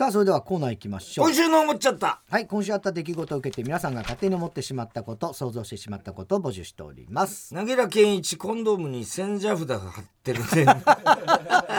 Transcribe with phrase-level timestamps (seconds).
[0.00, 1.26] さあそれではコーナー行きましょう。
[1.26, 2.22] 今週の思っちゃった。
[2.30, 7.54] はい今週あった出来事を受けて皆さんが勝手に思ってしまったこと想像してしまったことを募集しております。
[7.54, 10.64] 柳楽健一コンドームに千社札が貼ってるね。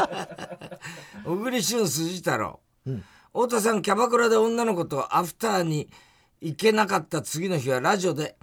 [1.25, 2.59] 小栗旬筋太郎、
[3.33, 5.89] 太田さんキャバクラで女の子とアフターに
[6.41, 8.35] 行けなかった次の日はラジオで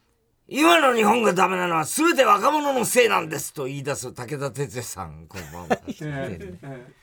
[0.46, 5.24] 「今の日本がダメなのは全て若者のせいなんです」と言い出す武田鉄矢さん。
[5.26, 5.78] こんばんは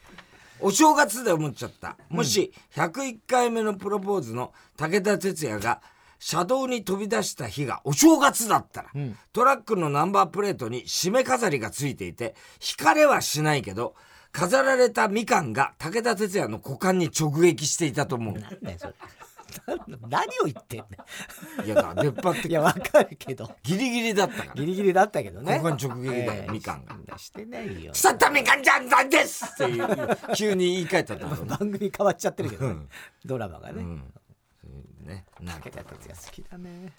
[0.62, 1.98] お正月で思っちゃった。
[2.10, 5.82] もし、101回目のプロポーズの武田鉄矢が、
[6.20, 8.90] 車道に飛び出した日がお正月だったら、
[9.32, 13.96] トラックのナンバープレートに締め飾りがついていて、惹かれはしないけど、
[14.32, 18.34] 飾られたみかんが武田鉄矢の股間に直撃していたと思う。
[18.36, 18.94] ねそれ
[20.10, 23.50] 何を言ってんのいや、だ出っ張っていやわかるけど。
[23.64, 24.54] ギリギリだったから。
[24.54, 25.60] ギリギリだったけどね。
[25.60, 31.46] 股間直撃だよええみかんがしてないよ腐ったみかんじゃんなんですっていう、急に言い換えたと思う。
[31.46, 32.90] 番組変わっちゃってるけどね、うん。
[33.26, 34.14] ドラマがね、うん。
[35.04, 35.70] ね、なんか。
[35.70, 36.94] 武田鉄矢好きだね。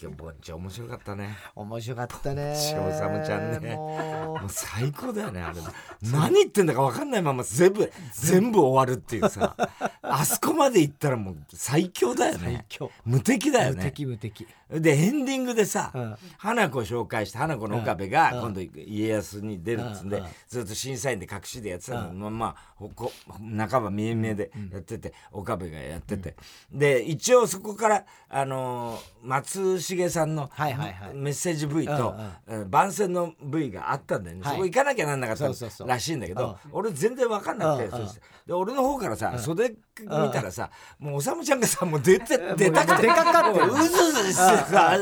[0.00, 1.36] 今日ぼっち面白かったね。
[1.54, 2.56] 面白かったね。
[2.56, 3.76] しおさむちゃんね。
[3.76, 5.60] ももう最高だよね、あれ。
[6.02, 9.56] 何言ってんだか分かんないまま全部、全部終わるっていうさ。
[10.06, 12.38] あそこまで行ったらもう最強だよね。
[12.44, 12.90] 最強。
[13.04, 13.84] 無敵だよう無ね。
[13.84, 14.46] 敵無敵。
[14.70, 16.16] で、エンディングでさ、うん。
[16.36, 20.26] 花子を紹介して、花子の岡部が今度家康に出るっつうんで、うん。
[20.48, 26.34] ずっと審査員で隠しでやってたの、まあまあ、ほこ半ば見え見えでやってて、岡部がやってて。
[26.72, 30.50] で、一応そこから、あのー松重さんの
[31.14, 32.14] メッセージ V と、
[32.46, 32.70] うんうん。
[32.70, 34.52] 番宣の V があったんだよね、はい。
[34.52, 35.88] そこ行かなきゃなんなかったそうそうそう。
[35.88, 37.90] らしいんだけど、俺全然分かんなくて
[38.46, 43.02] で俺の方からさ、袖見たらさ、もうおさむちゃんがさもう出て出たくて。
[43.02, 44.98] 出かかってううずうずしてさ、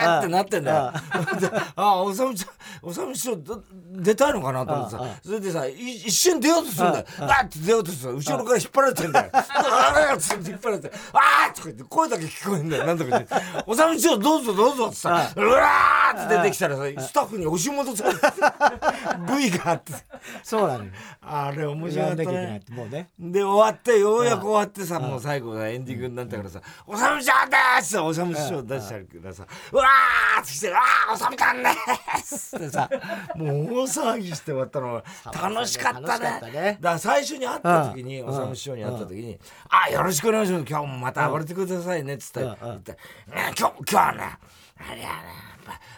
[0.00, 0.92] えーってなってんだよ。
[1.40, 3.62] で あ、おさむちゃん、おさむ師匠ど
[3.92, 7.06] 出たいのかなと思ってさ、それでさ、い一瞬出ようとするんだよ。
[7.20, 9.30] わーって出ようとする後ろから引っ張られてんだよ。
[9.32, 9.38] あ。
[10.16, 12.86] ーって引っ張られて、あーとか言って声だけ聞こえんだよ。
[12.86, 13.34] なんとか言って、
[13.66, 18.20] おさむ師匠どうぞどうぞってさ、うわーって出てきたらさ、スタッフに押し戻されて、
[19.50, 19.74] V があ。
[19.74, 19.92] って、
[20.42, 20.90] そうなのよ
[21.22, 22.10] あれ面白か
[22.72, 31.68] もうねで終わってようやく終わってさもう最後がエンディングになったからさ「おさむちゃんです!」おさむ師匠出したからさ「うわー!」って来て「うわーおさむちゃんで
[32.24, 32.88] す!」ってさ
[33.36, 36.78] もう大騒ぎして終わったのが楽しかったね。
[36.80, 40.64] だから最初に会った時におさむ師匠に会った時に「あよろしくお願いします。
[40.68, 42.92] 今日もまた暴れてくださいね」っつって言って
[43.28, 44.38] 「ね今日今日はね
[44.90, 45.51] あれやね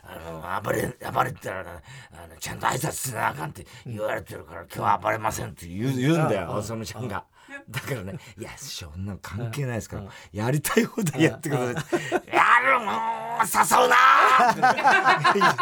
[0.06, 1.70] あの暴れ暴れてたらね
[2.12, 6.52] あのちゃんと挨拶せなあかんって言われてるから今日は暴れませんって言う言うんだよ。
[6.52, 7.24] おさむちゃんが。
[7.68, 12.02] だからね、いや、そんなの関係ないですから、やりたい放題やってください。
[12.34, 15.60] やるもう誘うなーって言って。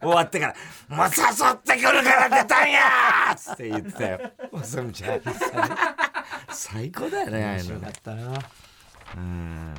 [0.00, 0.54] 終わってから、
[0.88, 4.30] もう誘ってくるから出たんやーっつって言ってたよ。
[4.52, 5.20] おさむちゃん。
[6.50, 7.88] 最高だよね、ああいうの
[9.16, 9.74] うん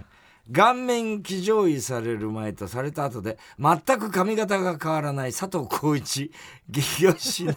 [0.49, 6.31] 顔面騎乗位される前とされた後で全く髪型が変わらない佐藤浩市
[6.69, 7.55] 激推しね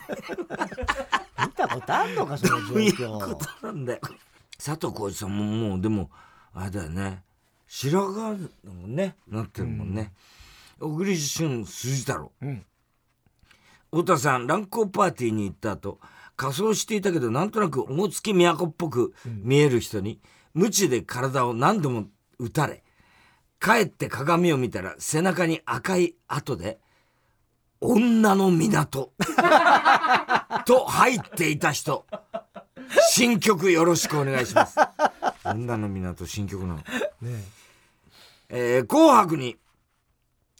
[1.38, 4.00] 見たことあんのかその状どういう況ことなんだよ。
[4.56, 6.10] 佐藤浩市さんももうでも
[6.52, 7.22] あれだよね。
[7.66, 10.12] 白髪だもんねなってるもんね、
[10.78, 12.64] 小栗旬筋太郎、ん。
[13.90, 15.98] 太田さん乱交パーティーに行った後
[16.36, 20.20] 仮装していたけどなんとなく大月都っぽく見える人に、
[20.52, 22.06] 無知で体を何度も
[22.44, 22.82] 打たれ
[23.60, 26.78] 帰って鏡を見たら背中に赤い跡で
[27.80, 29.12] 「女の港
[30.66, 32.06] 」と入っていた人。
[33.10, 34.76] 新曲よろしくお願いします。
[35.44, 36.80] 女の港新曲なの、
[38.50, 38.80] え。
[38.80, 39.56] ー紅白に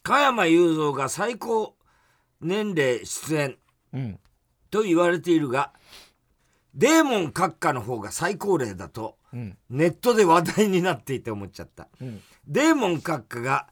[0.03, 1.75] 加山雄三が最高
[2.41, 3.57] 年齢出演。
[3.93, 4.21] うん。
[4.71, 5.73] と言われているが
[6.75, 9.24] デーモン閣下の方が最高齢だとうん
[9.71, 12.21] ネットで話題になっていて思っちゃった、ん。
[12.47, 13.67] デーモン閣下が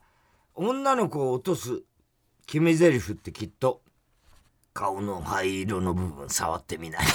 [0.55, 1.83] 女の子を落とす
[2.45, 3.81] 決め台詞ってきっと
[4.73, 7.01] 顔の灰色の部分触ってみない。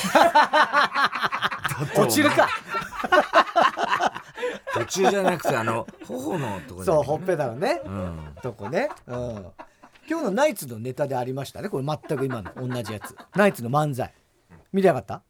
[1.96, 2.48] 落ちるか。
[4.74, 7.80] 途中じゃなくてあの頬のところそうほっぺたのね。
[7.84, 8.34] うん。
[8.42, 8.88] とこね。
[9.06, 9.46] うん。
[10.08, 11.68] 今日のナイツのネタでありましたね。
[11.68, 13.14] これ全く今の同じやつ。
[13.34, 14.12] ナイツの漫才。
[14.72, 15.22] 見てなかった？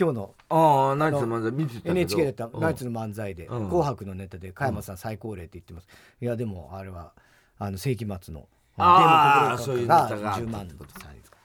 [0.00, 1.94] 今日のああナイツの漫才見てたけど。
[1.94, 2.60] NHK でやったうん。
[2.60, 3.68] ナイツの漫才で「うん。
[3.68, 5.88] 紅白」のネタで加山さん最高齢って言ってます。
[6.22, 7.12] いやでもあれは
[7.58, 8.48] あの世紀末の
[8.78, 11.36] あーデーモンそういうネタががあった10万のさですか？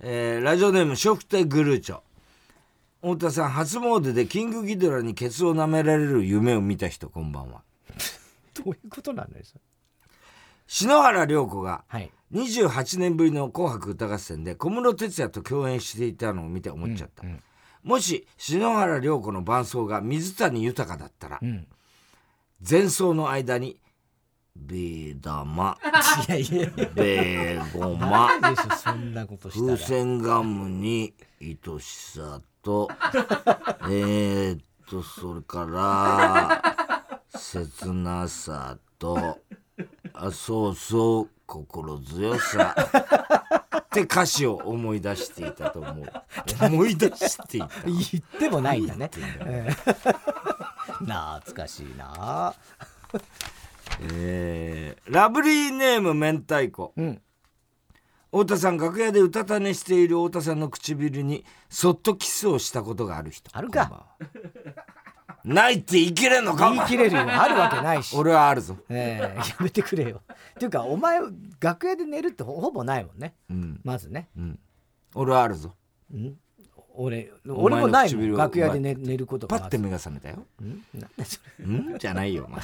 [0.00, 2.00] えーラジオネームショフテグルーチョ。
[3.02, 7.62] 太田さん初詣でキングギドラにケツを舐められる夢を見た人こんばんは。
[8.54, 9.58] どういうことなんですか
[10.66, 12.10] 篠原涼子がはい。
[12.32, 17.24] 28年ぶりの「紅白歌合戦」で小室哲哉と共演していたのを見て思っちゃった、
[17.84, 21.66] もし篠原涼子の伴奏が水谷豊だったら、うん。
[22.68, 23.78] 前奏の間に
[24.56, 25.76] 「ビー玉
[26.28, 28.30] いやいやベーゴマ。
[28.40, 32.88] 風船ガムに愛しさと
[33.90, 37.00] えー、っとそれから
[37.38, 39.40] 切なさと
[40.14, 42.74] あそうそう心強さ
[43.78, 46.12] って歌詞を思い出していたと思う。
[46.60, 47.68] 思い出していた。
[47.84, 49.10] 言ってもないんだね。
[49.40, 50.44] えー
[51.04, 52.54] 懐かしいな。
[54.12, 56.92] えー、ラブリーネーム明太子。
[56.96, 57.20] うん。
[58.30, 63.50] 太田さん楽屋でうたた寝している太田さんの唇にそっとキスをしたことがある人。
[63.52, 64.06] あるか
[65.44, 67.20] ないって言い切れんのか言い切れるよ。
[67.22, 68.16] あるわけないし。
[68.16, 68.76] 俺はあるぞ。
[68.88, 70.22] えーやめてくれよ。
[70.30, 71.20] っていうかお前
[71.60, 73.34] 楽屋で寝るってほほぼないもんね。
[73.50, 73.80] うん。
[73.84, 74.28] まずね。
[74.36, 74.58] うん。
[75.14, 75.74] 俺はあるぞ。
[76.12, 76.38] うん。
[76.96, 78.36] 俺俺もないもん。
[78.36, 80.46] 楽屋で寝寝ることがパッて目が覚めたよ。
[80.60, 80.82] うん？
[80.94, 81.64] なんだそれ。
[81.66, 81.98] うん？
[81.98, 82.62] じゃないよお前。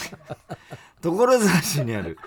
[1.02, 2.18] 所沢市にある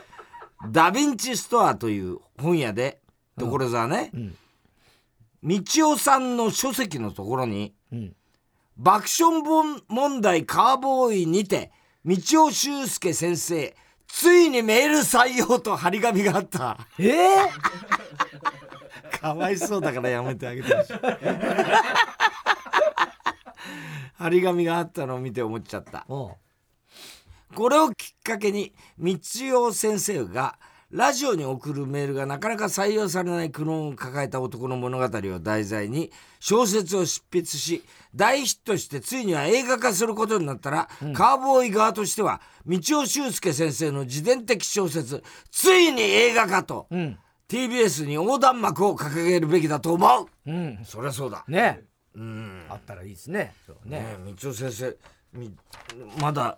[0.69, 3.01] ダヴィンチストアという本屋で
[3.39, 4.35] 所沢ね、ん。
[5.43, 5.61] 道
[5.91, 8.15] 夫さんの書籍のところにうん
[8.77, 9.41] 爆笑
[9.87, 11.71] 問題カーボーイにて
[12.05, 12.15] 道
[12.45, 13.75] 夫修介先生
[14.07, 16.77] ついにメール採用と張り紙があった。
[16.99, 17.09] え？
[17.09, 17.49] え
[19.19, 20.93] かわいそうだからやめてあげてほしい。
[24.19, 26.05] 張り紙があったのを見て思っちゃった。
[26.07, 26.37] こ
[27.69, 29.17] れをきっかけに道
[29.65, 30.59] 夫先生が
[30.91, 37.83] ラジオに送るメールがなかなか採用されない苦悩を抱えた男の物語を題材に小説を執筆し
[38.15, 47.17] 大ヒットしてついには映画化することになったら、カーボーイ側としては道夫修介先生の自伝的小説ついに映画化と、うん。
[47.49, 50.51] TBS に横断幕を掲げるべきだと思う。
[50.51, 50.79] うん。
[50.85, 51.43] そりゃそうだ。
[51.47, 51.81] ね。
[52.15, 52.65] うん。
[52.69, 53.53] あったらいいですね。
[53.85, 53.99] ね。
[53.99, 54.97] ねえ道夫先生
[55.33, 55.53] み
[56.19, 56.57] まだ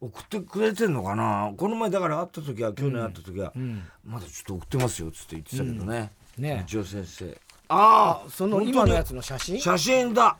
[0.00, 1.52] 送ってくれてんのかな？
[1.56, 3.82] この前だから会った時は去年会った時は、ん。
[4.04, 7.40] まだちょっと送ってますよっつって言ってたけどね、ね道夫先生。
[7.68, 9.58] ああその今のやつの写真？
[9.60, 10.36] 写真だ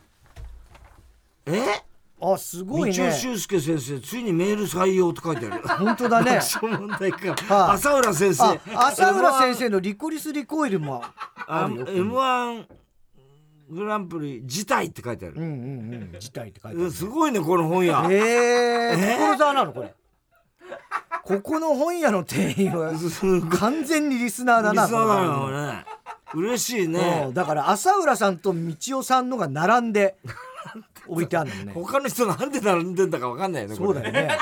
[1.46, 1.82] え？
[2.20, 3.08] あす道ごいね。
[3.08, 5.69] 夫修介先生ついにメール採用って書いてある。
[5.69, 6.41] 本当だね。
[6.62, 8.44] 問題か、はい浅浦先生。
[8.75, 11.02] あ浅浦先生のリコリスリコイルも。
[11.46, 11.87] ああるよ。
[11.88, 12.67] m 1
[13.70, 15.50] グランプリ辞退って書いてある、うんうん
[16.12, 16.20] うん。
[16.20, 18.06] 辞退って書いてあるうんすごいねこの本屋。
[18.11, 19.17] ええ？
[19.19, 19.93] 所沢なのこれ。
[21.25, 22.93] ここの本屋の店員は
[23.58, 25.85] 完全にリスナーだなリスナーだこのよね
[26.35, 26.93] 嬉しいうん。
[26.93, 30.17] ねだから浅浦さんと道夫さんのが並んで
[31.06, 31.72] 置いてあるのね。
[31.76, 34.38] 他の人なんで並んでんだか分かんないよねそうだよね。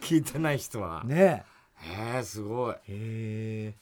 [0.00, 1.02] 聞いてない人は。
[1.04, 1.44] ね。
[1.76, 2.74] へえすごい。
[2.74, 3.74] えへ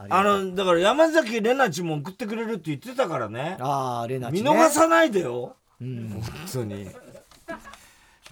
[0.00, 0.06] え。
[0.10, 3.56] あのだから山崎怜奈ちも送ってくれるって言ってたからね。
[3.60, 4.42] ああレナチね。
[4.42, 5.56] 見逃さないでよ。
[5.80, 6.08] うん。
[6.10, 6.22] 本
[6.52, 6.90] 当に。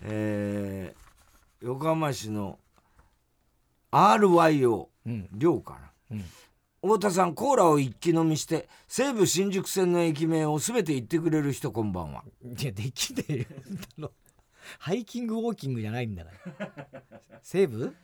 [0.03, 1.05] えー
[1.67, 2.59] 横浜市の
[3.91, 5.29] RYO うん。
[5.33, 5.79] 寮かな、
[6.13, 6.25] うん
[6.85, 12.23] 太田さんコーラを一気飲みして西武新宿線の駅名を全て言ってくれる人こんばんは。
[12.45, 13.45] いやできねえよ
[13.97, 14.11] あの。
[14.81, 17.03] ハイキングウォーキングじゃないんだから。
[17.43, 17.95] 西武？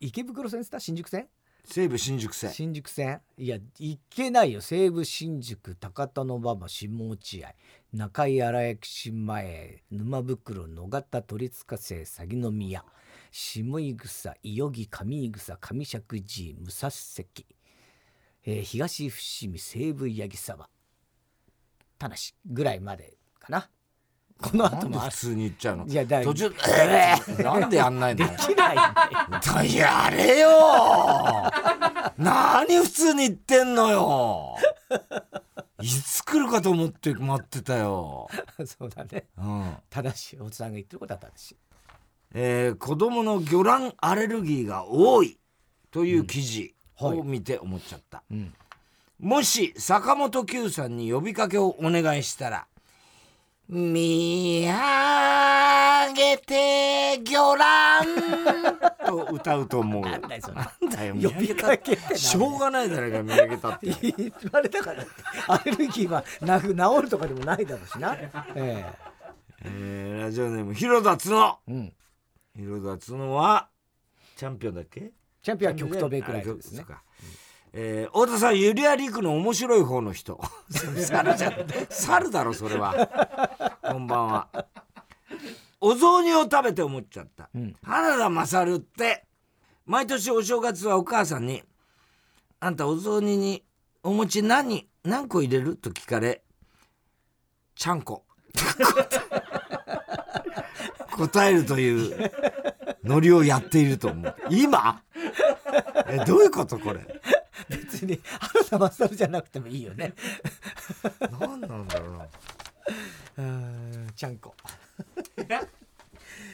[0.00, 0.80] 池袋線っつった？
[0.80, 1.28] 新宿線？
[1.64, 2.50] 西武新宿線。
[2.52, 3.20] 新宿線？
[3.38, 4.60] いや行けないよ。
[4.60, 7.54] 西武新宿高田馬場下落合
[7.94, 12.84] 中井荒駅市前沼袋野方鳥塚瀬鷺宮
[13.32, 17.46] 下井草伊予木上井草上石寺武蔵関、
[18.46, 20.68] えー東伏見西武八木沢。
[21.98, 22.14] 田無
[22.46, 23.68] ぐらいまでかな。
[24.40, 24.98] この後も。
[25.00, 25.86] 普通に言っちゃうの？
[25.86, 26.46] いやだ途中
[26.78, 28.76] えーなんでやんないのできないん
[29.40, 29.78] だよ。
[29.78, 30.48] やれよ
[32.16, 34.56] 何普通に言ってんのよ。
[35.82, 38.28] いつ来るかと思って待ってたよ、
[38.66, 39.26] そうだね。
[39.38, 39.76] うん。
[39.88, 41.56] 正しいおじさんが言ってることは正しい。
[42.32, 45.38] えー子供の魚卵アレルギーが多い
[45.90, 46.74] という記事
[47.06, 48.54] を見て思っちゃった、うん。
[49.18, 52.66] もし坂本九さんに呼びかけをお願いしたら
[53.68, 58.06] 「見上げて魚卵」
[59.26, 62.16] と歌うと思うなんだよなんだよ見呼び上って。
[62.16, 63.86] しょうがないじゃないか見上げたって。
[64.02, 65.04] 言われたから
[65.48, 68.14] アレルギーはなく治るとかでもないだろうしな。
[68.54, 68.92] え
[69.64, 69.68] え。
[69.68, 71.92] ーラジオネーム広田角えうん。
[72.56, 73.68] 広田角は
[74.36, 75.12] チャンピオンだっけ？
[75.42, 76.84] チャンピオンは極東ベイクライトですね。
[77.72, 80.38] えー、太田さんユリア陸の面白い方の人。
[80.70, 81.54] 猿じゃん
[81.88, 83.78] 猿だろそれは。
[83.82, 84.48] こんばんは。
[85.80, 87.74] お雑煮を食べて思っちゃった、うん。
[87.82, 89.24] 原田勝って
[89.86, 91.62] 毎年お正月はお母さんに
[92.60, 93.64] 「あんたお雑煮に
[94.02, 96.42] お餅何何個入れる?」と聞かれ
[97.74, 98.24] 「ちゃんこ」
[101.16, 102.30] 答えるという
[103.04, 104.34] ノリをやっていると思う。
[104.50, 105.02] 今？
[106.08, 107.00] えどういうことこれ？
[107.68, 110.14] 別に原田勝じゃなくてもいいよね。
[111.40, 112.26] 何なんだろうな。
[113.38, 114.54] うんちゃんこ。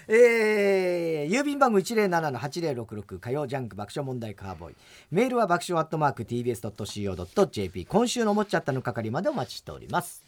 [0.08, 4.76] えー、郵便番号107-8066火曜ジャンク爆笑問題カーボーイ。
[5.10, 10.22] メールは爆笑アットマーク TBS.CO.JP 今週の思っちゃったの係までお待ちしております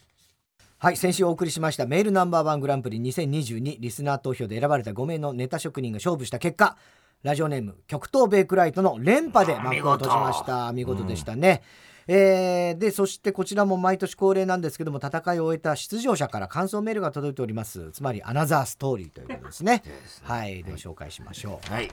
[0.81, 6.77] はい先週お送りしましたメールナンバーワングランプリ2022リスナー投票で選ばれた5名のネタ職人が勝負した結果
[7.21, 10.71] ラジオネーム極東ベイクライトの連覇で幕を閉じました。
[10.71, 11.03] 見事。
[11.03, 11.63] でしたね、
[12.07, 17.91] うん、えー、でそしてこちらも毎年恒例なんですけども戦いを終えた出場者から感想メールが届いております。
[17.91, 19.83] つまりアナザーストーリーということですね。
[20.23, 21.73] はいでは紹介しましょう。
[21.73, 21.91] はい、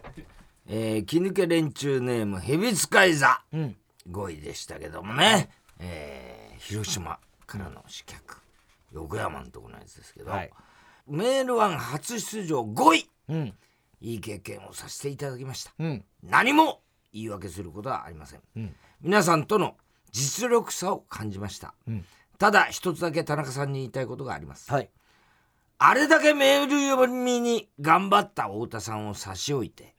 [0.69, 3.77] えー、気抜け連中ネームヘビ使い座、うん、
[4.09, 5.51] 5位でしたけどもね、
[5.81, 8.46] えー、広島からの刺客、
[8.93, 10.51] 横山のとこのやつですけど、はい、
[11.07, 13.55] メールワン初出場5位、うん、
[14.01, 19.77] いい経験をさせていただきました、うん、何も言い訳することはありません、うん、皆さんとの
[20.13, 21.75] 実力差を感じました、
[22.39, 24.89] ただ一つだけ田中さんに言いたいことがあります、はい、
[25.79, 29.95] あれだけメール読みに頑張った太田さんを差し置いて、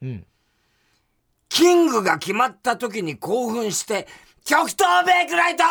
[1.48, 4.08] キングが決まった時に興奮して
[4.44, 5.64] 「極東ベイクライト!」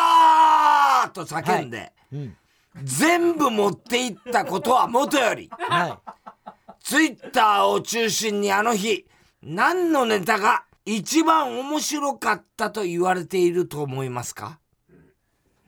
[1.12, 1.92] と叫んで、はい。
[2.12, 2.36] うん
[2.82, 9.06] 全部持っていったことはもとより、はい、ツイッターを中心にあの日
[9.42, 14.58] 何のネタが一番面白かったと言われていると思いますか？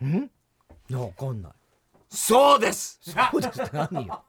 [0.04, 0.30] ん？
[0.92, 1.52] わかんない。
[2.08, 2.98] そうです。
[3.02, 3.60] そうです。
[3.72, 4.22] 何よ？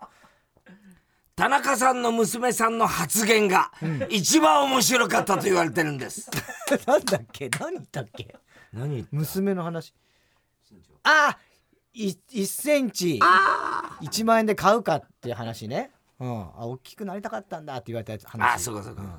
[1.35, 3.71] 田中さんの娘さんの発言が
[4.09, 6.29] 一番面白かったと言われてるんです、
[6.85, 7.49] なんだっけ？
[7.59, 8.35] 何だっけ？
[8.73, 9.93] 何娘の話。
[11.03, 11.37] ああ
[11.95, 13.19] 1センチ。
[14.01, 18.55] 1万円で買うかっていう話ね、うん、あ大きくなりたかったんだって言われたやつ話。
[18.55, 19.09] あそうかそうか、うん、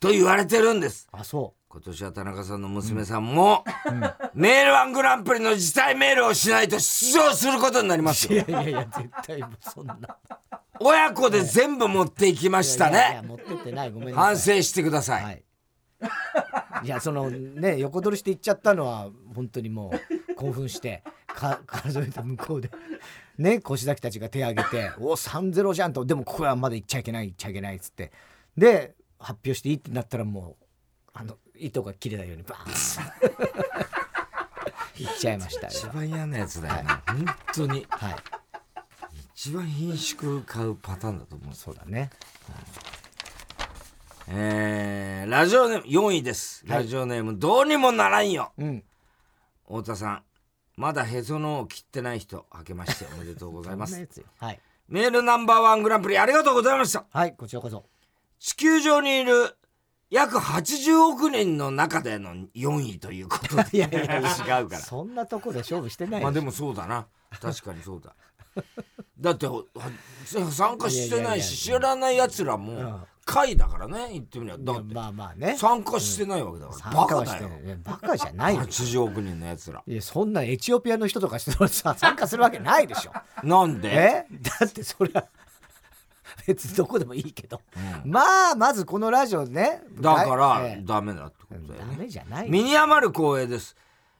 [0.00, 1.08] と言われてるんです。
[1.12, 1.64] あそう。
[1.68, 4.00] 今年は田中さんの娘さんも、うん、
[4.34, 8.32] メールワングランプリの辞退メールをしないと出場することになります。
[8.32, 9.98] よいやいやいや絶対そんな。
[10.80, 12.92] 親子で全部持っていきましたね。
[12.92, 13.90] いやいや持ってってない。
[13.90, 15.43] ごめん反省してください、はい
[16.84, 19.92] いやそのね横取りして行っちゃったのは本当にも
[20.30, 22.70] う興奮してか 数えた向こうで。
[23.36, 28.12] ね腰崎たちが手挙げて「お3-0じゃん」と「でもここはまだ行っちゃいけない行っちゃいけない」っつって。
[28.56, 30.64] で発表していいってなったらもう
[31.14, 32.74] あの糸が切れないようにバーン
[35.06, 35.66] 行っちゃいました。
[35.68, 37.86] 一番嫌なやつだよね、はい、本当に。
[37.88, 38.16] はい。
[39.34, 41.54] 一番品種買うパターンだと思う。
[41.54, 42.10] そうだね、
[42.46, 42.54] は
[42.90, 42.93] い
[44.28, 48.84] えー、ラジオネーム4位です、ラジオネームどうにもならんよ、うん、
[49.66, 50.22] 太田さん。
[50.76, 53.94] まだへそのを切ってない人明けましておめでとうございます。
[54.38, 57.04] はい、メールナンバーワングランプリありがとうございました。
[57.10, 57.84] はいこちらこそ。
[58.40, 59.56] 地球上にいる
[60.10, 63.64] 約80億人の中での4位ということで。
[63.76, 64.80] いやいや違うから。
[64.80, 67.06] そんなとこで勝負してないまあでもそうだな。
[67.40, 68.14] 確かにそうだ。
[69.18, 69.46] だって
[70.50, 74.56] 参加してないし知らないやつらも会だからね言ってみりゃ。
[74.58, 75.56] だってまあまあね。
[75.56, 77.48] 参加してないわけだから、バカだよ。
[77.82, 78.62] バカじゃないよ。
[78.62, 79.82] 80億人のやつら。
[79.86, 83.12] いやそんなエチオピアの人とかしてさ参加するわけないでしょ。
[83.46, 83.88] なんで？
[83.88, 84.26] え？
[84.60, 85.26] だってそれは
[86.46, 87.60] 別にどこでもいいけど、
[88.04, 89.82] うん、まあまずこのラジオね。
[90.00, 91.92] だから、えー、ダメだってことだよね。
[91.92, 93.76] ダメじゃない身に余る光栄です。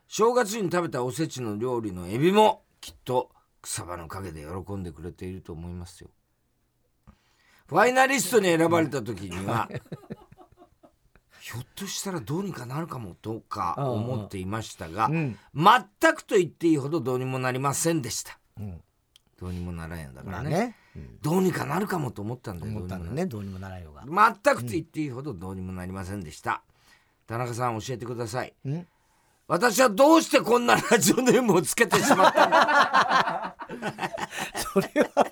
[0.08, 3.30] 正月に食べたおせちの料理のエビもきっと
[3.62, 6.10] 草場の陰で喜んでくれていると思いますよ
[7.74, 9.68] ファイナリストに選ばれた時には
[11.40, 18.80] ひょっとしたらどうにかなるかもとか思っていましたが、うん、全くと言っていいほどどうにもなりませんでした、うん、
[19.40, 20.76] どうにもならんやだからね。
[21.20, 24.04] どうにかなるかもと思ったんだよ思ったんだねどうにもならんよが。
[24.06, 26.62] 全くと言っていいほどどうにもなりませんでした、
[27.26, 28.54] 田中さん教えてください、
[29.48, 33.56] 私はどうしてこんなラジオネームをつけてしまったんだ
[34.72, 35.26] それは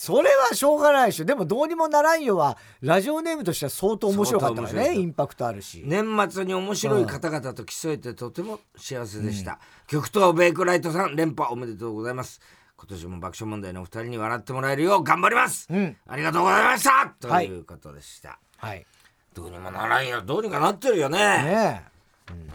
[0.00, 1.26] それはしょうがないでしょ。
[1.26, 5.82] でもどうにもならんよはラジオネームとしては相当面白かったからねインパクトあるし。
[5.84, 12.40] 年末に面白い方々と競えてとても幸せでした、うん、極東ベイクライトさん連覇おめでとうございます。
[12.78, 17.14] 今年も爆笑問題のお二人に笑ってもらえるよう頑張ります、うん、ありがとうございました。
[17.20, 18.86] ということでした、はい、
[19.34, 20.22] どうにもならんよ。
[20.22, 21.18] どうにかなってるよね。
[21.18, 21.84] ね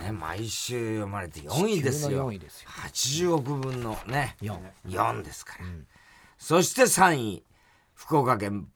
[0.02, 2.32] ね、毎週読まれて4位ですよ。
[2.32, 2.70] 位ですよ。
[2.72, 5.86] 80億分のね 4, 4ですから、うん、
[6.48, 7.44] そして3位
[7.96, 8.68] 福岡県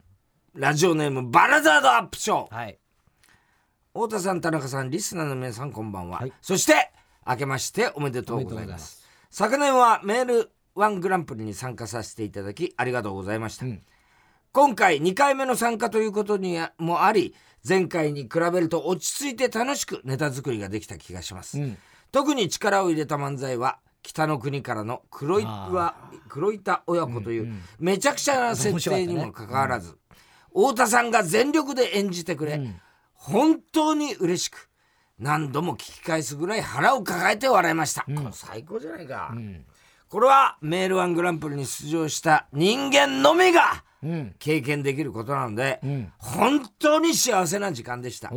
[0.54, 2.76] ラジオネームバラザードアップショー、はい、
[3.94, 6.90] 太田さん田中さんリスナーの皆さんこんばんは、はい、そして
[7.24, 9.06] 明けましておめでとうございます。
[9.30, 13.80] 昨年はメールワングランプリに参加させていただきありがとうございました、うん、
[14.50, 21.78] 今回2回目の参加ということにもあり前回に比べると落ち着いて楽しくネタ作りができた気がします、うん、
[22.10, 25.94] 特に力を入れた漫才は北の国からの黒は
[26.28, 29.96] 黒板親子という、めちゃくちゃな設定にもかかわらず、
[30.48, 32.60] 太田さんが全力で演じてくれ、
[33.12, 34.70] 本当に嬉しく
[35.20, 39.64] 何度も聞き返すぐらい腹を抱えて笑いました、うん、これ最高じゃないか、うん、
[40.08, 43.84] これはメールワングランプリに出場した人間のみが
[44.38, 48.32] 経験できることなので、うん、本当に幸せな時間でした、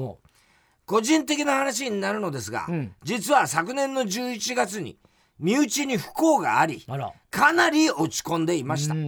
[0.86, 2.67] 個人的な話になるのですが、
[3.03, 4.98] 実は昨年の11月に
[5.40, 6.86] 身内に不幸があり
[7.32, 9.00] かなり落ち込んでいました、大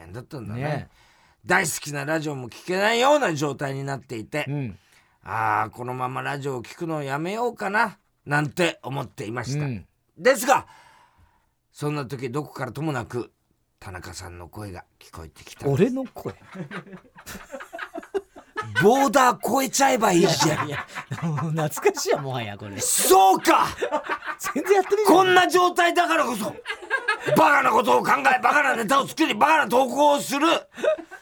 [0.00, 0.62] 変だったんだね。
[0.62, 0.88] ね。
[1.44, 4.46] 大好きなラジオも聞けないような状態になっていて、
[5.22, 9.86] ああこのままラジオを聞くのをやめようかななんて思っていました、うん、
[10.18, 10.66] ですが
[11.72, 13.30] そんな時どこからともなく
[13.78, 16.34] 田中さんの声が聞こえてきた俺の声？
[18.82, 20.68] ボーダー越えちゃえばいいじゃん。
[20.68, 22.78] いや懐かしいやもはやこれ。
[22.80, 23.68] そうか。
[24.54, 26.54] 全然やってるこんな状態だからこそ
[27.36, 30.46] バカなことを考えバカなネタを作りバカな投稿をする。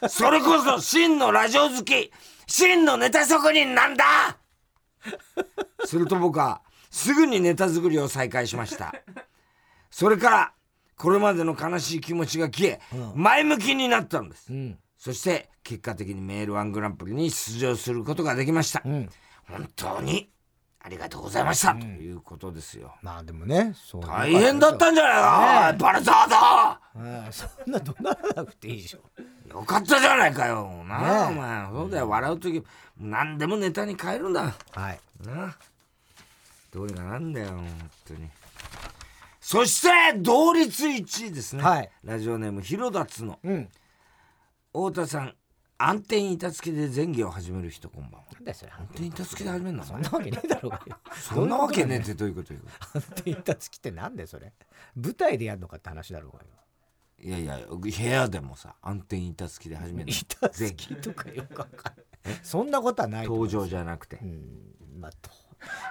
[0.08, 2.12] それこそ真のラジオ好き。
[2.46, 4.04] 真のネタ職人なんだ。
[5.84, 8.94] すると僕はすぐにネタ作りを再開しました。
[9.90, 10.52] それから
[10.96, 19.08] これまでの悲しい気持ちが消え、うん、前向きになったんです、うん、そして結果的にメールワングランプリに出場することができました、うん、
[19.48, 20.28] 本当に
[20.80, 29.00] ありがとうございました、ということですよまあでもね大変だったんじゃないか、ね、バレザード、そんな怒鳴らなくていいでしょ
[29.48, 30.84] よかったじゃないかよ。
[30.86, 31.66] なあ、お前。
[31.72, 32.08] そうだよ。
[32.08, 32.62] 笑う時、
[32.98, 34.54] 何でもネタに変えるんだ。
[34.72, 35.00] はい。
[35.24, 35.56] な
[36.72, 38.28] どうにかなんだよ、本当に。
[39.40, 41.62] そして、同率1位ですね。
[41.62, 41.90] はい。
[42.04, 43.38] ラジオネーム、広田つの。
[43.42, 43.68] うん。
[44.78, 45.34] 太田さん、
[45.76, 48.26] 暗転板付きで前戯を始める人こんばんは。
[48.32, 49.84] なんだそれ暗転板付きで始めるの？
[49.84, 50.96] そんなわけねえだろうがよ。
[51.16, 52.60] そんなわけねえってどういうことよ。
[52.94, 54.52] 暗転板付きってなんでそれ
[54.94, 56.46] 舞台でやるのかって話だろうがよ。
[57.20, 65.10] いやいや部屋でもさ暗転板付きで始める板付きとかよくわかんないそんなことはない登場じゃなくてうんまあ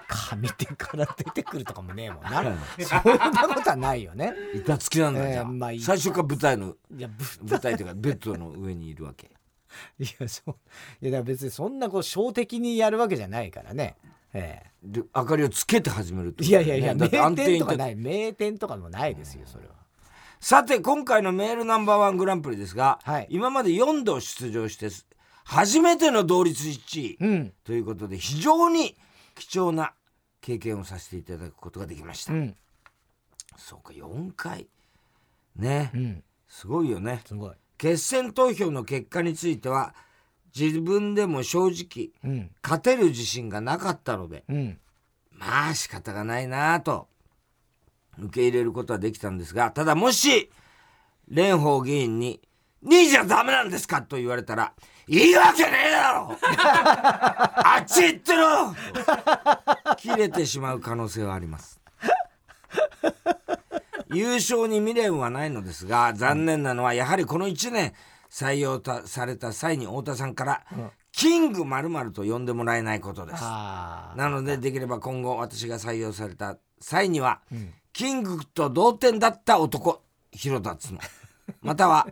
[0.07, 2.43] 上手から出てくるとかもねえもんな。
[2.79, 4.33] そんなことはないよね。
[4.55, 7.09] 板付きなんだ、えー、まあ、最初から舞台のいや
[7.43, 9.31] 舞台というかベッドの上にいるわけ。
[9.99, 10.55] いやそう。
[11.01, 13.97] いやだから別にそんなこう小的にやるわけじゃないからね。
[14.33, 14.71] ええ。
[14.83, 17.95] で明かりをつけて始めるって、ね、いやいやいや名店とかない。
[17.95, 19.75] 名店とかもないですよそれは。
[20.39, 24.89] さて今回のメールナンバーワングランプリですが、はい、今まで4度出場して
[25.43, 28.95] 初めての同率1位、うん、ということで非常に
[29.37, 29.93] 貴重な
[30.41, 32.55] 経験をさせていただくことができました、うん、
[33.57, 34.67] そうか4回。
[35.55, 37.21] ね、うん、すごいよね。
[37.25, 37.55] すごい。
[37.77, 39.95] 決選投票の結果については
[40.57, 42.11] 自分でも正直、
[42.63, 44.43] 勝てる自信がなかったので、
[45.31, 47.07] まあ仕方がないなと
[48.17, 50.51] 受け入れることはできたんですが、ただもし、
[51.29, 52.41] 蓮舫議員に、
[52.85, 54.01] 2位じゃダメなんですか？
[54.01, 54.73] と言われたら、
[55.07, 58.75] いいわけねえだろあっち行ってろ！
[59.97, 61.79] 切れてしまう可能性はあります。
[64.13, 67.93] 優勝に未練はないのですが、残念なのは、やはりこの1年
[68.29, 70.63] 採用された際に太田さんから、
[71.11, 73.41] キング〇〇と呼んでもらえないことです。
[73.41, 77.41] なので、できれば今後私が採用された際には、
[77.91, 80.99] キングと同点だった男広田つの。
[81.61, 82.07] または、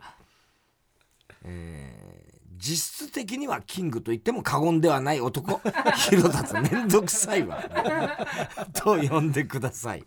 [1.45, 5.62] えー、実質的にはキングと言っても過言ではない男。
[6.10, 7.63] 広田つめんどくさいわ。
[8.73, 10.05] と呼んでください。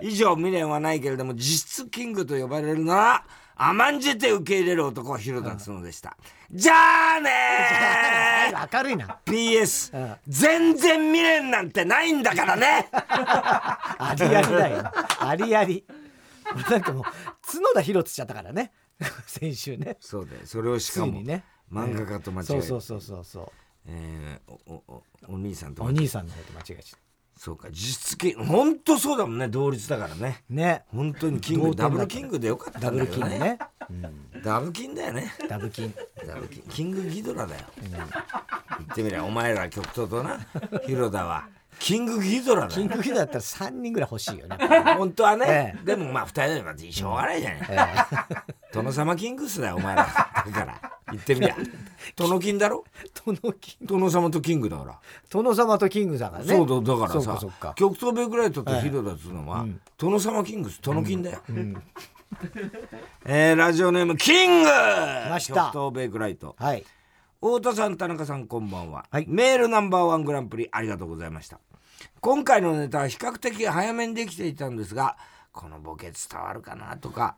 [0.00, 3.24] 以上未練はないけれども実質キングと呼ばれるなら
[3.56, 6.16] 甘んじて受け入れる男は広田角でした、
[6.48, 7.30] うん、じゃあね
[8.72, 9.18] 明るいな。
[9.26, 12.88] PS、うん、全然未練なんてないんだからね。
[12.92, 14.92] ありありだよ。
[15.20, 15.84] ありあり。
[16.70, 18.72] なんかもう角田博つちゃったからね
[19.26, 19.96] 先週ね。
[20.00, 20.40] そうだよ。
[20.44, 23.52] それをしかも、ね、漫画家と間違えて、そうそうそうそう。
[23.86, 27.08] えー、おおお兄さんとお兄さんの方と間違えちゃった。
[27.38, 27.68] そうか。
[27.70, 29.46] 実質本当そうだもんね。
[29.46, 30.42] 同率だからね。
[30.50, 30.84] ね。
[30.88, 33.08] 本当にキングダブルキングでよかったんだよね。
[33.10, 33.58] ダブルキングね、
[34.34, 35.32] うん、ダブキンだよね。
[35.48, 35.94] ダブキン。
[36.26, 36.62] ダブキン。
[36.62, 38.06] キングギドラだよ、うん、言っ
[38.94, 40.40] てみりゃお前ら極東とな。
[40.84, 41.48] 広田は。
[41.78, 44.56] キングギドラだキングギドラだったら3人ぐらい欲しいよね。
[44.96, 47.76] 本当はね、ええ、でもまあ2人でまずしょうがないじゃない、え
[48.30, 48.36] え、
[48.72, 50.04] 殿様キングスだよお前ら。
[50.04, 51.56] だから言ってみりゃ
[52.16, 52.84] 殿金だろ？
[53.24, 53.76] 殿金。
[53.82, 54.98] 殿様とキングだから。
[55.30, 56.54] 殿様とキングだからね。
[56.54, 57.38] そうだだからさ
[57.76, 61.40] 極東ベイクライトとヒロダっつうのは、殿様キングス殿金だよ、
[63.24, 64.68] えー、ラジオネームキング！
[65.30, 65.70] ました。
[65.70, 66.84] 東ベイクライトはい。
[67.40, 69.24] 太田さん田中さんこんばんは、はい。
[69.28, 71.60] メールナンバーワングランプリありがとうございました。
[72.20, 75.16] 今回のネタは比較的早めにできていたんですが
[75.52, 77.36] このボケ伝わるかなとか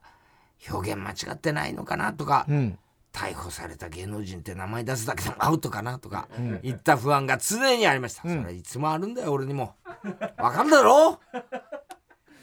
[0.68, 2.78] 表現間違ってないのかなとか、うん。
[3.12, 6.28] 逮捕された芸能人って名前出すだけでもアウトかなとか、
[6.62, 9.74] いった不安が常にありました、それいつもあるんだよ俺にも。
[10.38, 11.18] わかるだろ？